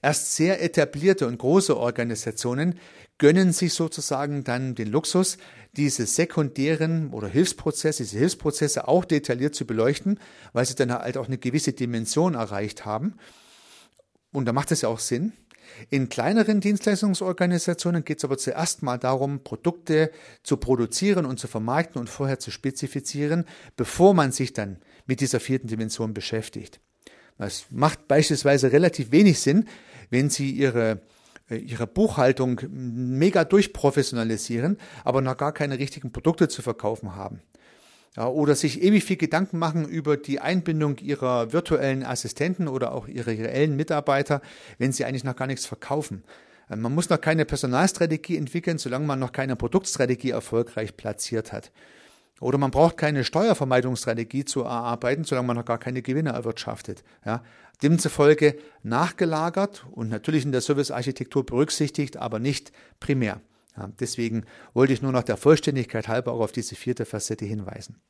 Erst 0.00 0.36
sehr 0.36 0.62
etablierte 0.62 1.26
und 1.26 1.38
große 1.38 1.76
Organisationen 1.76 2.78
gönnen 3.18 3.52
sich 3.52 3.74
sozusagen 3.74 4.44
dann 4.44 4.74
den 4.74 4.88
Luxus, 4.88 5.38
diese 5.76 6.06
sekundären 6.06 7.10
oder 7.10 7.28
Hilfsprozesse, 7.28 8.04
diese 8.04 8.18
Hilfsprozesse 8.18 8.86
auch 8.86 9.04
detailliert 9.04 9.54
zu 9.54 9.66
beleuchten, 9.66 10.20
weil 10.52 10.64
sie 10.64 10.76
dann 10.76 10.92
halt 10.92 11.16
auch 11.16 11.26
eine 11.26 11.38
gewisse 11.38 11.72
Dimension 11.72 12.34
erreicht 12.34 12.84
haben. 12.84 13.14
Und 14.32 14.46
da 14.46 14.52
macht 14.52 14.70
es 14.70 14.82
ja 14.82 14.88
auch 14.88 15.00
Sinn. 15.00 15.32
In 15.90 16.08
kleineren 16.08 16.60
Dienstleistungsorganisationen 16.60 18.04
geht 18.04 18.18
es 18.18 18.24
aber 18.24 18.38
zuerst 18.38 18.82
mal 18.82 18.98
darum, 18.98 19.42
Produkte 19.44 20.10
zu 20.42 20.56
produzieren 20.56 21.26
und 21.26 21.38
zu 21.38 21.46
vermarkten 21.46 22.00
und 22.00 22.08
vorher 22.08 22.38
zu 22.38 22.50
spezifizieren, 22.50 23.44
bevor 23.76 24.14
man 24.14 24.32
sich 24.32 24.52
dann 24.52 24.78
mit 25.06 25.20
dieser 25.20 25.40
vierten 25.40 25.66
Dimension 25.66 26.14
beschäftigt. 26.14 26.80
Es 27.38 27.66
macht 27.70 28.08
beispielsweise 28.08 28.72
relativ 28.72 29.12
wenig 29.12 29.40
Sinn, 29.40 29.68
wenn 30.10 30.30
Sie 30.30 30.50
Ihre 30.50 31.00
äh, 31.50 31.56
ihre 31.56 31.86
Buchhaltung 31.86 32.60
mega 32.70 33.44
durchprofessionalisieren, 33.44 34.78
aber 35.04 35.20
noch 35.20 35.36
gar 35.36 35.52
keine 35.52 35.78
richtigen 35.78 36.12
Produkte 36.12 36.48
zu 36.48 36.62
verkaufen 36.62 37.16
haben. 37.16 37.40
Ja, 38.16 38.26
oder 38.28 38.54
sich 38.54 38.82
ewig 38.82 39.04
viel 39.04 39.16
Gedanken 39.16 39.58
machen 39.58 39.86
über 39.86 40.16
die 40.16 40.40
Einbindung 40.40 40.98
ihrer 40.98 41.52
virtuellen 41.52 42.04
Assistenten 42.04 42.66
oder 42.66 42.92
auch 42.92 43.06
ihrer 43.06 43.28
reellen 43.28 43.76
Mitarbeiter, 43.76 44.42
wenn 44.78 44.92
sie 44.92 45.04
eigentlich 45.04 45.24
noch 45.24 45.36
gar 45.36 45.46
nichts 45.46 45.66
verkaufen. 45.66 46.24
Äh, 46.68 46.76
man 46.76 46.94
muss 46.94 47.10
noch 47.10 47.20
keine 47.20 47.44
Personalstrategie 47.44 48.36
entwickeln, 48.36 48.78
solange 48.78 49.06
man 49.06 49.18
noch 49.18 49.32
keine 49.32 49.56
Produktstrategie 49.56 50.30
erfolgreich 50.30 50.96
platziert 50.96 51.52
hat. 51.52 51.70
Oder 52.40 52.58
man 52.58 52.70
braucht 52.70 52.96
keine 52.96 53.24
Steuervermeidungsstrategie 53.24 54.44
zu 54.44 54.62
erarbeiten, 54.62 55.24
solange 55.24 55.48
man 55.48 55.56
noch 55.56 55.64
gar 55.64 55.78
keine 55.78 56.02
Gewinne 56.02 56.30
erwirtschaftet. 56.30 57.02
Ja, 57.24 57.42
demzufolge 57.82 58.56
nachgelagert 58.82 59.86
und 59.90 60.08
natürlich 60.08 60.44
in 60.44 60.52
der 60.52 60.60
Servicearchitektur 60.60 61.44
berücksichtigt, 61.44 62.16
aber 62.16 62.38
nicht 62.38 62.72
primär. 63.00 63.40
Ja, 63.76 63.90
deswegen 64.00 64.44
wollte 64.74 64.92
ich 64.92 65.02
nur 65.02 65.12
noch 65.12 65.22
der 65.22 65.36
Vollständigkeit 65.36 66.08
halber 66.08 66.32
auch 66.32 66.40
auf 66.40 66.52
diese 66.52 66.74
vierte 66.74 67.04
Facette 67.04 67.44
hinweisen. 67.44 68.00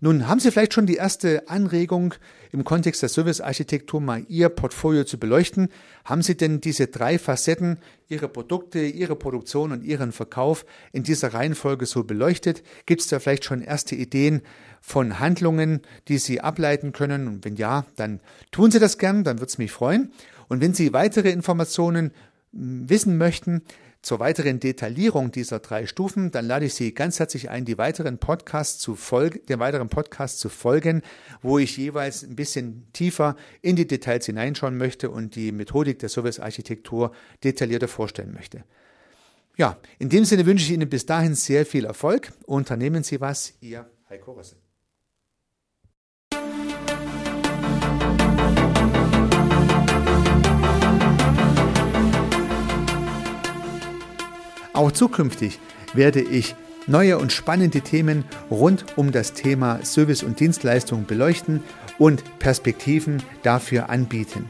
Nun 0.00 0.28
haben 0.28 0.40
Sie 0.40 0.50
vielleicht 0.50 0.74
schon 0.74 0.86
die 0.86 0.96
erste 0.96 1.48
Anregung 1.48 2.14
im 2.50 2.64
Kontext 2.64 3.02
der 3.02 3.08
Servicearchitektur 3.08 4.00
mal 4.00 4.24
Ihr 4.28 4.48
Portfolio 4.48 5.04
zu 5.04 5.18
beleuchten. 5.18 5.68
Haben 6.04 6.22
Sie 6.22 6.36
denn 6.36 6.60
diese 6.60 6.88
drei 6.88 7.18
Facetten, 7.18 7.78
Ihre 8.08 8.28
Produkte, 8.28 8.80
Ihre 8.80 9.16
Produktion 9.16 9.72
und 9.72 9.84
Ihren 9.84 10.12
Verkauf 10.12 10.66
in 10.92 11.02
dieser 11.02 11.34
Reihenfolge 11.34 11.86
so 11.86 12.04
beleuchtet? 12.04 12.62
Gibt 12.86 13.00
es 13.00 13.06
da 13.08 13.20
vielleicht 13.20 13.44
schon 13.44 13.62
erste 13.62 13.94
Ideen 13.94 14.42
von 14.80 15.20
Handlungen, 15.20 15.80
die 16.08 16.18
Sie 16.18 16.40
ableiten 16.40 16.92
können? 16.92 17.28
Und 17.28 17.44
wenn 17.44 17.56
ja, 17.56 17.86
dann 17.96 18.20
tun 18.50 18.70
Sie 18.70 18.80
das 18.80 18.98
gern, 18.98 19.24
dann 19.24 19.38
würde 19.38 19.50
es 19.50 19.58
mich 19.58 19.72
freuen. 19.72 20.12
Und 20.48 20.60
wenn 20.60 20.74
Sie 20.74 20.92
weitere 20.92 21.30
Informationen 21.30 22.12
hm, 22.52 22.88
wissen 22.88 23.16
möchten, 23.16 23.62
zur 24.02 24.18
weiteren 24.18 24.58
Detaillierung 24.58 25.30
dieser 25.30 25.60
drei 25.60 25.86
Stufen, 25.86 26.32
dann 26.32 26.46
lade 26.46 26.66
ich 26.66 26.74
Sie 26.74 26.92
ganz 26.92 27.20
herzlich 27.20 27.50
ein, 27.50 27.64
die 27.64 27.78
weiteren 27.78 28.18
Podcasts 28.18 28.80
zu 28.80 28.96
folgen, 28.96 29.40
den 29.46 29.60
weiteren 29.60 29.88
Podcast 29.88 30.40
zu 30.40 30.48
folgen, 30.48 31.02
wo 31.40 31.58
ich 31.58 31.76
jeweils 31.76 32.24
ein 32.24 32.34
bisschen 32.34 32.86
tiefer 32.92 33.36
in 33.62 33.76
die 33.76 33.86
Details 33.86 34.26
hineinschauen 34.26 34.76
möchte 34.76 35.08
und 35.08 35.36
die 35.36 35.52
Methodik 35.52 36.00
der 36.00 36.08
Servicearchitektur 36.08 37.12
detaillierter 37.44 37.88
vorstellen 37.88 38.34
möchte. 38.34 38.64
Ja, 39.56 39.78
in 39.98 40.08
dem 40.08 40.24
Sinne 40.24 40.46
wünsche 40.46 40.64
ich 40.64 40.72
Ihnen 40.72 40.88
bis 40.88 41.06
dahin 41.06 41.34
sehr 41.34 41.64
viel 41.64 41.84
Erfolg. 41.84 42.32
Unternehmen 42.46 43.02
Sie 43.04 43.20
was, 43.20 43.54
Ihr 43.60 43.88
Heiko 44.08 44.32
Rössel. 44.32 44.61
Auch 54.72 54.92
zukünftig 54.92 55.58
werde 55.94 56.20
ich 56.20 56.54
neue 56.86 57.18
und 57.18 57.32
spannende 57.32 57.80
Themen 57.80 58.24
rund 58.50 58.84
um 58.96 59.12
das 59.12 59.34
Thema 59.34 59.84
Service 59.84 60.22
und 60.22 60.40
Dienstleistung 60.40 61.06
beleuchten 61.06 61.62
und 61.98 62.22
Perspektiven 62.38 63.22
dafür 63.42 63.90
anbieten. 63.90 64.48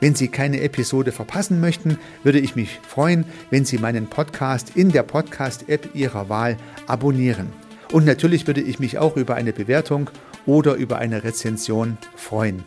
Wenn 0.00 0.14
Sie 0.14 0.28
keine 0.28 0.60
Episode 0.62 1.12
verpassen 1.12 1.60
möchten, 1.60 1.98
würde 2.22 2.40
ich 2.40 2.56
mich 2.56 2.80
freuen, 2.86 3.24
wenn 3.50 3.64
Sie 3.64 3.78
meinen 3.78 4.06
Podcast 4.06 4.72
in 4.74 4.90
der 4.90 5.02
Podcast-App 5.02 5.94
Ihrer 5.94 6.28
Wahl 6.28 6.56
abonnieren. 6.86 7.52
Und 7.92 8.06
natürlich 8.06 8.46
würde 8.46 8.62
ich 8.62 8.78
mich 8.78 8.98
auch 8.98 9.16
über 9.16 9.34
eine 9.34 9.52
Bewertung 9.52 10.10
oder 10.46 10.74
über 10.74 10.98
eine 10.98 11.22
Rezension 11.22 11.98
freuen. 12.16 12.64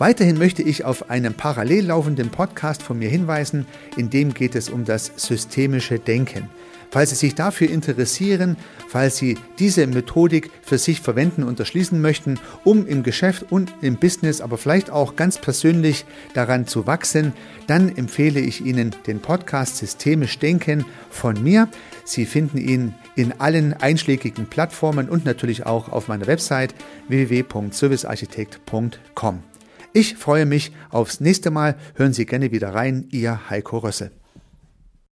Weiterhin 0.00 0.36
möchte 0.38 0.62
ich 0.62 0.84
auf 0.86 1.10
einen 1.10 1.34
parallel 1.34 1.88
laufenden 1.88 2.30
Podcast 2.30 2.82
von 2.82 2.98
mir 2.98 3.10
hinweisen, 3.10 3.66
in 3.98 4.08
dem 4.08 4.32
geht 4.32 4.54
es 4.54 4.70
um 4.70 4.86
das 4.86 5.12
systemische 5.16 5.98
Denken. 5.98 6.48
Falls 6.90 7.10
Sie 7.10 7.16
sich 7.16 7.34
dafür 7.34 7.68
interessieren, 7.68 8.56
falls 8.88 9.18
Sie 9.18 9.36
diese 9.58 9.86
Methodik 9.86 10.50
für 10.62 10.78
sich 10.78 11.02
verwenden 11.02 11.42
und 11.42 11.60
erschließen 11.60 12.00
möchten, 12.00 12.40
um 12.64 12.86
im 12.86 13.02
Geschäft 13.02 13.44
und 13.50 13.74
im 13.82 13.96
Business, 13.96 14.40
aber 14.40 14.56
vielleicht 14.56 14.88
auch 14.88 15.16
ganz 15.16 15.36
persönlich 15.36 16.06
daran 16.32 16.66
zu 16.66 16.86
wachsen, 16.86 17.34
dann 17.66 17.94
empfehle 17.94 18.40
ich 18.40 18.64
Ihnen 18.64 18.96
den 19.06 19.20
Podcast 19.20 19.76
Systemisch 19.76 20.38
Denken 20.38 20.86
von 21.10 21.42
mir. 21.42 21.68
Sie 22.06 22.24
finden 22.24 22.56
ihn 22.56 22.94
in 23.16 23.38
allen 23.38 23.74
einschlägigen 23.74 24.46
Plattformen 24.46 25.10
und 25.10 25.26
natürlich 25.26 25.66
auch 25.66 25.90
auf 25.90 26.08
meiner 26.08 26.26
Website 26.26 26.74
www.servicearchitekt.com. 27.08 29.49
Ich 29.92 30.16
freue 30.16 30.46
mich 30.46 30.72
aufs 30.90 31.18
nächste 31.20 31.50
Mal. 31.50 31.76
Hören 31.94 32.12
Sie 32.12 32.24
gerne 32.24 32.52
wieder 32.52 32.74
rein. 32.74 33.08
Ihr 33.10 33.50
Heiko 33.50 33.78
Rössel. 33.78 34.12